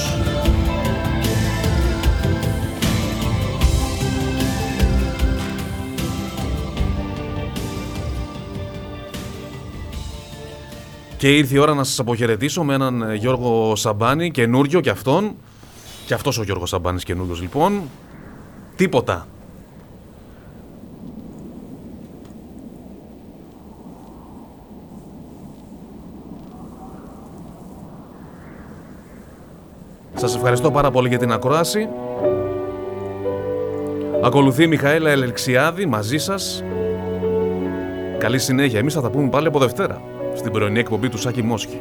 Και 11.16 11.36
ήρθε 11.36 11.54
η 11.54 11.58
ώρα 11.58 11.74
να 11.74 11.84
σας 11.84 11.98
αποχαιρετήσω 11.98 12.64
με 12.64 12.74
έναν 12.74 13.02
ε, 13.02 13.14
Γιώργο 13.14 13.76
Σαμπάνη, 13.76 14.30
καινούριο 14.30 14.80
και 14.80 14.90
αυτόν. 14.90 15.34
Και 16.06 16.14
αυτός 16.14 16.38
ο 16.38 16.42
Γιώργος 16.42 16.68
Σαμπάνης 16.68 17.04
καινούριος 17.04 17.40
λοιπόν. 17.40 17.82
Τίποτα 18.76 19.26
ευχαριστώ 30.48 30.74
πάρα 30.74 30.90
πολύ 30.90 31.08
για 31.08 31.18
την 31.18 31.32
ακρόαση. 31.32 31.88
Ακολουθεί 34.22 34.62
η 34.62 34.66
Μιχαέλα 34.66 35.10
Ελεξιάδη 35.10 35.86
μαζί 35.86 36.18
σας. 36.18 36.64
Καλή 38.18 38.38
συνέχεια. 38.38 38.78
Εμείς 38.78 38.94
θα 38.94 39.00
τα 39.00 39.10
πούμε 39.10 39.28
πάλι 39.28 39.46
από 39.46 39.58
Δευτέρα 39.58 40.02
στην 40.34 40.52
πρωινή 40.52 40.78
εκπομπή 40.78 41.08
του 41.08 41.18
Σάκη 41.18 41.42
Μόσχη. 41.42 41.80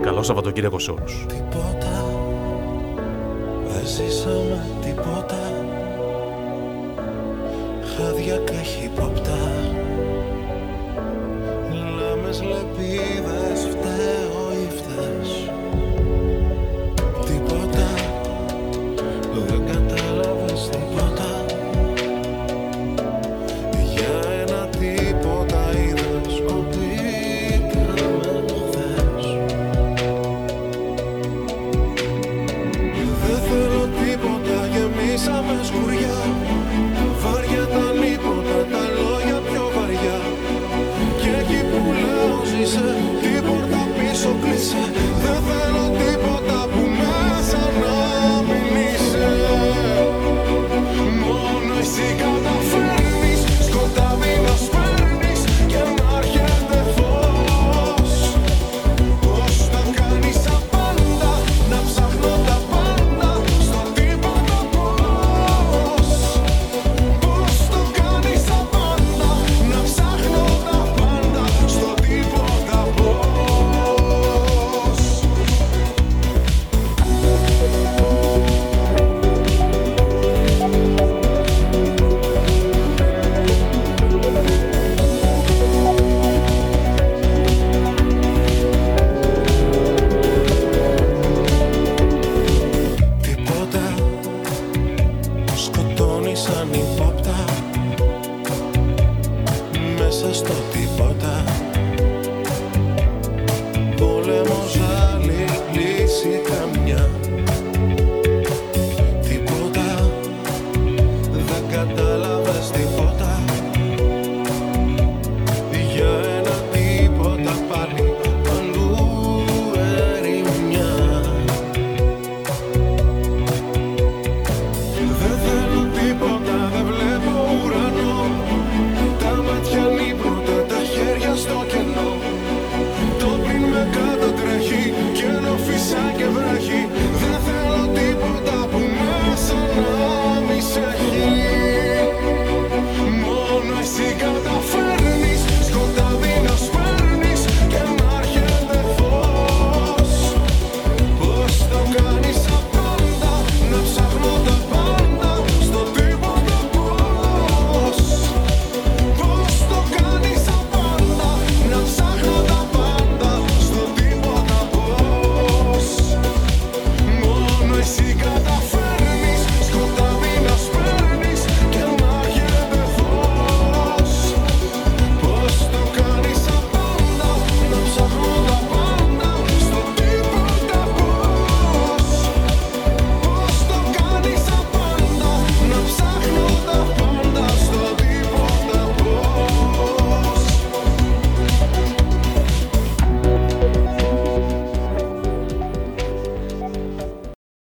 Καλό 0.00 0.22
Σαββατοκύριακο 0.22 0.78
σε 0.78 0.90
όλους. 0.90 1.26
Τίποτα, 1.28 2.04
δεν 3.66 3.84
τίποτα 4.84 5.38
Χάδια 7.96 8.40